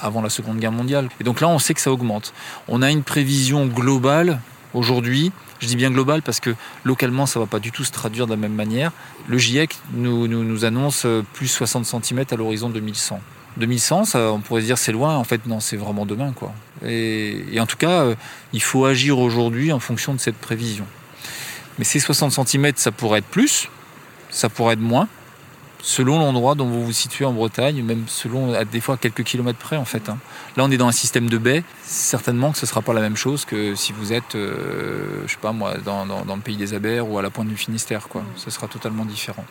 avant 0.00 0.22
la 0.22 0.30
Seconde 0.30 0.58
Guerre 0.58 0.72
mondiale. 0.72 1.08
Et 1.20 1.24
donc 1.24 1.40
là, 1.40 1.48
on 1.48 1.58
sait 1.58 1.74
que 1.74 1.80
ça 1.80 1.92
augmente. 1.92 2.32
On 2.68 2.82
a 2.82 2.90
une 2.90 3.02
prévision 3.02 3.66
globale 3.66 4.40
aujourd'hui. 4.74 5.32
Je 5.60 5.66
dis 5.66 5.76
bien 5.76 5.90
globale 5.90 6.22
parce 6.22 6.40
que 6.40 6.54
localement, 6.84 7.26
ça 7.26 7.40
ne 7.40 7.44
va 7.44 7.48
pas 7.48 7.58
du 7.58 7.72
tout 7.72 7.84
se 7.84 7.90
traduire 7.90 8.26
de 8.26 8.30
la 8.30 8.36
même 8.36 8.54
manière. 8.54 8.92
Le 9.26 9.38
GIEC 9.38 9.76
nous, 9.92 10.28
nous, 10.28 10.64
annonce 10.64 11.06
plus 11.32 11.48
60 11.48 11.84
cm 11.84 12.24
à 12.30 12.36
l'horizon 12.36 12.70
2100. 12.70 13.20
2100, 13.56 14.04
ça, 14.04 14.32
on 14.32 14.40
pourrait 14.40 14.60
se 14.60 14.66
dire 14.66 14.78
c'est 14.78 14.92
loin. 14.92 15.16
En 15.16 15.24
fait, 15.24 15.46
non, 15.46 15.58
c'est 15.58 15.76
vraiment 15.76 16.06
demain, 16.06 16.32
quoi. 16.32 16.52
Et, 16.84 17.44
et 17.52 17.58
en 17.58 17.66
tout 17.66 17.76
cas, 17.76 18.02
euh, 18.02 18.14
il 18.52 18.62
faut 18.62 18.84
agir 18.84 19.18
aujourd'hui 19.18 19.72
en 19.72 19.80
fonction 19.80 20.14
de 20.14 20.20
cette 20.20 20.36
prévision. 20.36 20.86
Mais 21.78 21.84
ces 21.84 21.98
60 21.98 22.46
cm, 22.46 22.72
ça 22.76 22.92
pourrait 22.92 23.20
être 23.20 23.26
plus, 23.26 23.68
ça 24.38 24.48
pourrait 24.48 24.74
être 24.74 24.80
moins, 24.80 25.08
selon 25.80 26.18
l'endroit 26.18 26.54
dont 26.54 26.66
vous 26.66 26.84
vous 26.84 26.92
situez 26.92 27.24
en 27.24 27.32
Bretagne, 27.32 27.82
même 27.82 28.04
selon 28.06 28.54
à 28.54 28.64
des 28.64 28.80
fois 28.80 28.96
quelques 28.96 29.24
kilomètres 29.24 29.58
près 29.58 29.76
en 29.76 29.84
fait. 29.84 30.08
hein. 30.08 30.18
Là, 30.56 30.62
on 30.64 30.70
est 30.70 30.76
dans 30.76 30.86
un 30.88 30.92
système 30.92 31.28
de 31.28 31.38
baies. 31.38 31.64
Certainement 31.84 32.52
que 32.52 32.58
ce 32.58 32.64
ne 32.66 32.68
sera 32.68 32.82
pas 32.82 32.92
la 32.92 33.00
même 33.00 33.16
chose 33.16 33.44
que 33.44 33.74
si 33.74 33.92
vous 33.92 34.12
êtes, 34.12 34.34
euh, 34.36 35.22
je 35.26 35.32
sais 35.32 35.38
pas 35.40 35.52
moi, 35.52 35.74
dans, 35.84 36.06
dans- 36.06 36.24
dans 36.24 36.36
le 36.36 36.40
pays 36.42 36.56
des 36.56 36.72
Abers 36.74 37.08
ou 37.08 37.18
à 37.18 37.22
la 37.22 37.30
pointe 37.30 37.48
du 37.48 37.56
Finistère. 37.56 38.08
Quoi. 38.08 38.22
Ce 38.36 38.50
sera 38.50 38.66
totalement 38.68 39.04
différent. 39.04 39.44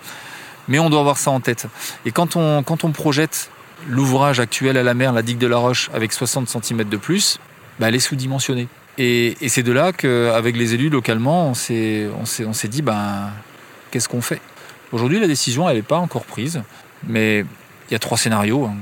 Mais 0.70 0.80
on 0.80 0.90
doit 0.90 1.00
avoir 1.02 1.18
ça 1.18 1.32
en 1.32 1.40
tête. 1.42 1.68
Et 2.06 2.12
quand 2.12 2.36
on, 2.38 2.64
quand 2.64 2.84
on 2.86 2.92
projette 2.92 3.50
l'ouvrage 3.88 4.40
actuel 4.40 4.78
à 4.78 4.84
la 4.84 4.94
mer, 4.94 5.12
la 5.14 5.22
digue 5.22 5.38
de 5.38 5.48
la 5.48 5.58
Roche, 5.58 5.90
avec 5.94 6.12
60 6.14 6.48
cm 6.50 6.84
de 6.84 6.98
plus, 6.98 7.40
bah, 7.80 7.88
elle 7.90 7.96
est 7.96 8.00
sous-dimensionnée. 8.00 8.68
Et, 8.98 9.38
et 9.42 9.50
c'est 9.50 9.64
de 9.64 9.72
là 9.72 9.92
qu'avec 9.94 10.58
les 10.58 10.74
élus 10.74 10.90
localement, 10.90 11.54
s'est 11.54 12.08
on 12.16 12.26
s'est 12.54 12.68
dit, 12.68 12.82
ben, 12.82 13.30
qu'est-ce 13.92 14.10
qu'on 14.10 14.22
fait? 14.22 14.42
Aujourd'hui, 14.92 15.20
la 15.20 15.28
décision, 15.28 15.70
elle 15.70 15.78
n'est 15.78 15.82
pas 15.82 15.98
encore 15.98 16.24
prise, 16.24 16.62
mais 17.06 17.40
il 17.40 17.94
y 17.94 17.96
a 17.96 18.00
trois 18.00 18.18
scénarios. 18.18 18.66
hein. 18.66 18.76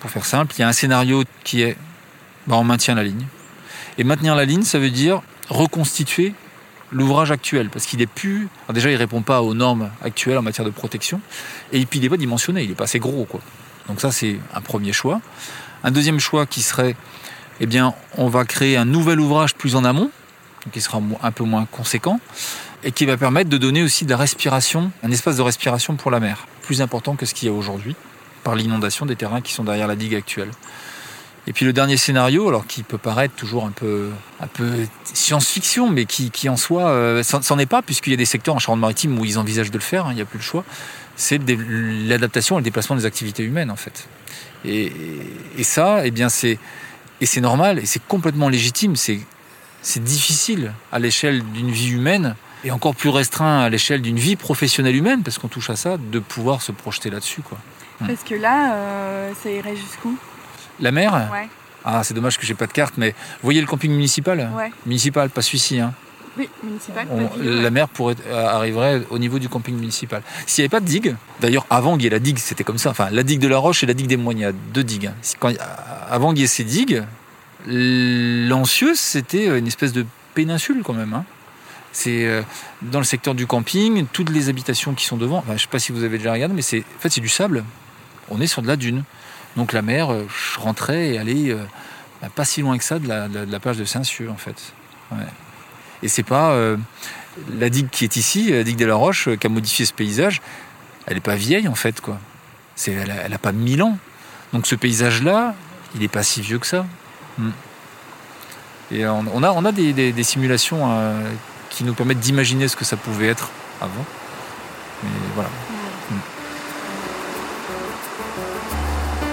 Pour 0.00 0.10
faire 0.10 0.24
simple, 0.24 0.54
il 0.56 0.60
y 0.60 0.64
a 0.64 0.68
un 0.68 0.72
scénario 0.72 1.24
qui 1.44 1.62
est 1.62 1.76
ben, 2.46 2.56
on 2.56 2.64
maintient 2.64 2.94
la 2.94 3.04
ligne. 3.04 3.26
Et 3.98 4.04
maintenir 4.04 4.34
la 4.34 4.44
ligne, 4.44 4.62
ça 4.62 4.78
veut 4.78 4.90
dire 4.90 5.22
reconstituer 5.48 6.34
l'ouvrage 6.92 7.30
actuel, 7.30 7.70
parce 7.70 7.86
qu'il 7.86 8.00
est 8.00 8.06
plus. 8.06 8.48
déjà, 8.72 8.90
il 8.90 8.96
répond 8.96 9.22
pas 9.22 9.42
aux 9.42 9.54
normes 9.54 9.90
actuelles 10.02 10.38
en 10.38 10.42
matière 10.42 10.64
de 10.64 10.70
protection, 10.70 11.20
et 11.72 11.84
puis 11.86 11.98
il 11.98 12.02
n'est 12.02 12.08
pas 12.08 12.16
dimensionné, 12.16 12.62
il 12.62 12.68
n'est 12.68 12.74
pas 12.74 12.84
assez 12.84 12.98
gros. 12.98 13.28
Donc 13.88 14.00
ça, 14.00 14.10
c'est 14.10 14.38
un 14.54 14.60
premier 14.60 14.92
choix. 14.92 15.20
Un 15.84 15.90
deuxième 15.90 16.18
choix 16.18 16.46
qui 16.46 16.62
serait, 16.62 16.96
eh 17.60 17.66
bien, 17.66 17.94
on 18.16 18.28
va 18.28 18.44
créer 18.44 18.76
un 18.76 18.84
nouvel 18.84 19.20
ouvrage 19.20 19.54
plus 19.54 19.76
en 19.76 19.84
amont, 19.84 20.10
qui 20.72 20.80
sera 20.80 21.00
un 21.22 21.32
peu 21.32 21.44
moins 21.44 21.66
conséquent, 21.70 22.20
et 22.84 22.92
qui 22.92 23.06
va 23.06 23.16
permettre 23.16 23.50
de 23.50 23.58
donner 23.58 23.82
aussi 23.82 24.04
de 24.04 24.10
la 24.10 24.16
respiration, 24.16 24.90
un 25.02 25.10
espace 25.10 25.36
de 25.36 25.42
respiration 25.42 25.96
pour 25.96 26.10
la 26.10 26.20
mer, 26.20 26.46
plus 26.62 26.80
important 26.80 27.16
que 27.16 27.26
ce 27.26 27.34
qu'il 27.34 27.48
y 27.48 27.50
a 27.50 27.54
aujourd'hui, 27.54 27.94
par 28.42 28.54
l'inondation 28.54 29.06
des 29.06 29.16
terrains 29.16 29.40
qui 29.40 29.52
sont 29.52 29.64
derrière 29.64 29.86
la 29.86 29.96
digue 29.96 30.14
actuelle. 30.14 30.50
Et 31.46 31.52
puis 31.52 31.64
le 31.64 31.72
dernier 31.72 31.96
scénario, 31.96 32.48
alors 32.48 32.66
qui 32.66 32.82
peut 32.82 32.98
paraître 32.98 33.34
toujours 33.34 33.64
un 33.64 33.70
peu, 33.70 34.10
science-fiction, 35.14 35.90
mais 35.90 36.04
qui, 36.04 36.48
en 36.48 36.56
soi, 36.56 36.88
euh, 36.88 37.22
c'en 37.22 37.58
est 37.58 37.66
pas, 37.66 37.82
puisqu'il 37.82 38.10
y 38.10 38.14
a 38.14 38.16
des 38.16 38.24
secteurs 38.24 38.54
en 38.54 38.58
Charente-Maritime 38.58 39.18
où 39.18 39.24
ils 39.24 39.38
envisagent 39.38 39.70
de 39.70 39.78
le 39.78 39.82
faire, 39.82 40.06
hein, 40.06 40.12
il 40.12 40.16
n'y 40.16 40.20
a 40.20 40.26
plus 40.26 40.38
le 40.38 40.44
choix, 40.44 40.64
c'est 41.16 41.40
l'adaptation 42.06 42.56
et 42.56 42.60
le 42.60 42.64
déplacement 42.64 42.96
des 42.96 43.06
activités 43.06 43.42
humaines 43.42 43.70
en 43.70 43.76
fait. 43.76 44.08
Et, 44.64 44.92
et 45.56 45.64
ça, 45.64 46.06
eh 46.06 46.10
bien 46.10 46.28
c'est 46.28 46.58
et 47.20 47.26
c'est 47.26 47.40
normal 47.40 47.78
et 47.78 47.86
c'est 47.86 48.02
complètement 48.06 48.48
légitime. 48.48 48.96
C'est 48.96 50.04
difficile 50.04 50.72
à 50.92 50.98
l'échelle 50.98 51.42
d'une 51.52 51.70
vie 51.70 51.90
humaine 51.90 52.36
et 52.64 52.70
encore 52.70 52.94
plus 52.94 53.08
restreint 53.10 53.60
à 53.60 53.68
l'échelle 53.68 54.02
d'une 54.02 54.18
vie 54.18 54.36
professionnelle 54.36 54.96
humaine, 54.96 55.22
parce 55.22 55.38
qu'on 55.38 55.48
touche 55.48 55.70
à 55.70 55.76
ça, 55.76 55.96
de 55.96 56.18
pouvoir 56.18 56.62
se 56.62 56.72
projeter 56.72 57.10
là-dessus. 57.10 57.42
quoi. 57.42 57.58
Parce 58.06 58.22
que 58.22 58.34
là, 58.34 58.74
euh, 58.74 59.32
ça 59.42 59.50
irait 59.50 59.76
jusqu'où? 59.76 60.16
La 60.80 60.90
mer? 60.90 61.12
Ouais. 61.32 61.48
Ah, 61.84 62.02
c'est 62.04 62.14
dommage 62.14 62.38
que 62.38 62.46
j'ai 62.46 62.54
pas 62.54 62.66
de 62.66 62.72
carte, 62.72 62.94
mais 62.96 63.10
vous 63.10 63.14
voyez 63.44 63.60
le 63.60 63.66
camping 63.66 63.90
municipal? 63.90 64.50
Ouais. 64.56 64.70
Municipal, 64.86 65.30
pas 65.30 65.42
celui-ci. 65.42 65.80
Hein. 65.80 65.92
Oui, 66.38 66.48
municipal. 66.62 67.06
On- 67.10 67.28
la 67.42 67.70
mer 67.70 67.88
pourrait, 67.88 68.14
euh, 68.28 68.46
arriverait 68.46 69.02
au 69.10 69.18
niveau 69.18 69.38
du 69.38 69.48
camping 69.48 69.74
municipal. 69.74 70.22
S'il 70.46 70.62
n'y 70.62 70.66
avait 70.66 70.70
pas 70.70 70.80
de 70.80 70.86
digue, 70.86 71.16
d'ailleurs 71.40 71.66
avant 71.70 71.94
qu'il 71.94 72.04
y 72.04 72.06
ait 72.06 72.10
la 72.10 72.18
digue, 72.20 72.38
c'était 72.38 72.64
comme 72.64 72.78
ça. 72.78 72.90
Enfin, 72.90 73.08
la 73.10 73.22
digue 73.22 73.40
de 73.40 73.48
la 73.48 73.58
Roche 73.58 73.82
et 73.82 73.86
la 73.86 73.94
digue 73.94 74.06
des 74.06 74.44
a 74.44 74.52
deux 74.52 74.84
digues. 74.84 75.06
hein. 75.08 75.14
Quand- 75.40 75.52
avant 76.08 76.30
qu'il 76.30 76.42
y 76.42 76.44
ait 76.44 76.46
ces 76.46 76.64
digues, 76.64 77.02
Lancieux, 77.66 78.94
c'était 78.94 79.58
une 79.58 79.66
espèce 79.66 79.92
de 79.92 80.06
péninsule 80.34 80.82
quand 80.84 80.94
même. 80.94 81.12
hein. 81.14 81.24
C'est 81.92 82.26
euh, 82.26 82.42
dans 82.82 82.98
le 82.98 83.04
secteur 83.04 83.34
du 83.34 83.46
camping, 83.46 84.06
toutes 84.12 84.30
les 84.30 84.48
habitations 84.48 84.94
qui 84.94 85.04
sont 85.04 85.16
devant. 85.16 85.38
Enfin, 85.38 85.48
je 85.48 85.54
ne 85.54 85.58
sais 85.58 85.66
pas 85.68 85.78
si 85.78 85.92
vous 85.92 86.04
avez 86.04 86.18
déjà 86.18 86.32
regardé, 86.32 86.54
mais 86.54 86.62
c'est 86.62 86.80
en 86.80 87.00
fait 87.00 87.10
c'est 87.10 87.20
du 87.20 87.28
sable. 87.28 87.64
On 88.30 88.40
est 88.40 88.46
sur 88.46 88.62
de 88.62 88.68
la 88.68 88.76
dune. 88.76 89.02
Donc 89.56 89.72
la 89.72 89.82
mer 89.82 90.12
euh, 90.12 90.26
rentrait 90.58 91.10
et 91.10 91.18
allait 91.18 91.50
euh, 91.50 91.64
bah, 92.22 92.28
pas 92.34 92.44
si 92.44 92.60
loin 92.60 92.78
que 92.78 92.84
ça 92.84 92.98
de 92.98 93.08
la, 93.08 93.60
plage 93.60 93.78
de 93.78 93.84
Saint-Cieux 93.84 94.30
en 94.30 94.36
fait. 94.36 94.72
Ouais. 95.10 95.18
Et 96.02 96.08
c'est 96.08 96.22
pas 96.22 96.56
la 97.58 97.68
digue 97.68 97.90
qui 97.90 98.04
est 98.04 98.16
ici, 98.16 98.52
la 98.52 98.64
digue 98.64 98.78
de 98.78 98.86
la 98.86 98.94
Roche, 98.94 99.28
qui 99.38 99.46
a 99.46 99.50
modifié 99.50 99.84
ce 99.84 99.92
paysage. 99.92 100.40
Elle 101.06 101.14
n'est 101.14 101.20
pas 101.20 101.34
vieille 101.34 101.68
en 101.68 101.74
fait 101.74 102.00
quoi. 102.00 102.18
Elle, 102.86 103.10
a, 103.10 103.14
elle 103.26 103.34
a 103.34 103.38
pas 103.38 103.52
mille 103.52 103.82
ans. 103.82 103.98
Donc 104.54 104.66
ce 104.66 104.76
paysage-là, 104.76 105.54
il 105.94 106.00
n'est 106.00 106.08
pas 106.08 106.22
si 106.22 106.40
vieux 106.40 106.58
que 106.58 106.66
ça. 106.66 106.86
Mm. 107.36 107.50
Et 108.92 109.06
on, 109.06 109.64
a, 109.64 109.72
des, 109.72 110.22
simulations 110.22 110.84
qui 111.70 111.84
nous 111.84 111.94
permettent 111.94 112.20
d'imaginer 112.20 112.68
ce 112.68 112.76
que 112.76 112.84
ça 112.84 112.96
pouvait 112.96 113.28
être 113.28 113.50
avant. 113.80 114.04
Mais 115.02 115.08
voilà. 115.34 115.48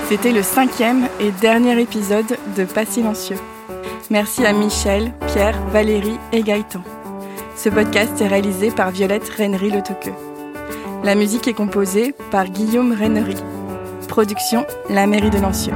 C'était 0.08 0.32
le 0.32 0.42
cinquième 0.42 1.10
et 1.20 1.32
dernier 1.32 1.82
épisode 1.82 2.38
de 2.56 2.64
Pas 2.64 2.86
silencieux. 2.86 3.36
Merci 4.10 4.46
à 4.46 4.54
Michel, 4.54 5.12
Pierre, 5.28 5.62
Valérie 5.68 6.18
et 6.32 6.44
Gaëtan. 6.44 6.82
Ce 7.58 7.68
podcast 7.68 8.22
est 8.22 8.28
réalisé 8.28 8.72
par 8.72 8.92
Violette 8.92 9.30
Rennery 9.38 9.70
Le. 9.70 9.82
La 11.04 11.16
musique 11.16 11.48
est 11.50 11.54
composée 11.54 12.16
par 12.32 12.46
Guillaume 12.46 12.94
Rennery. 12.98 13.36
Production 14.08 14.66
La 14.90 15.08
mairie 15.08 15.30
de 15.30 15.40
Lancieux. 15.40 15.74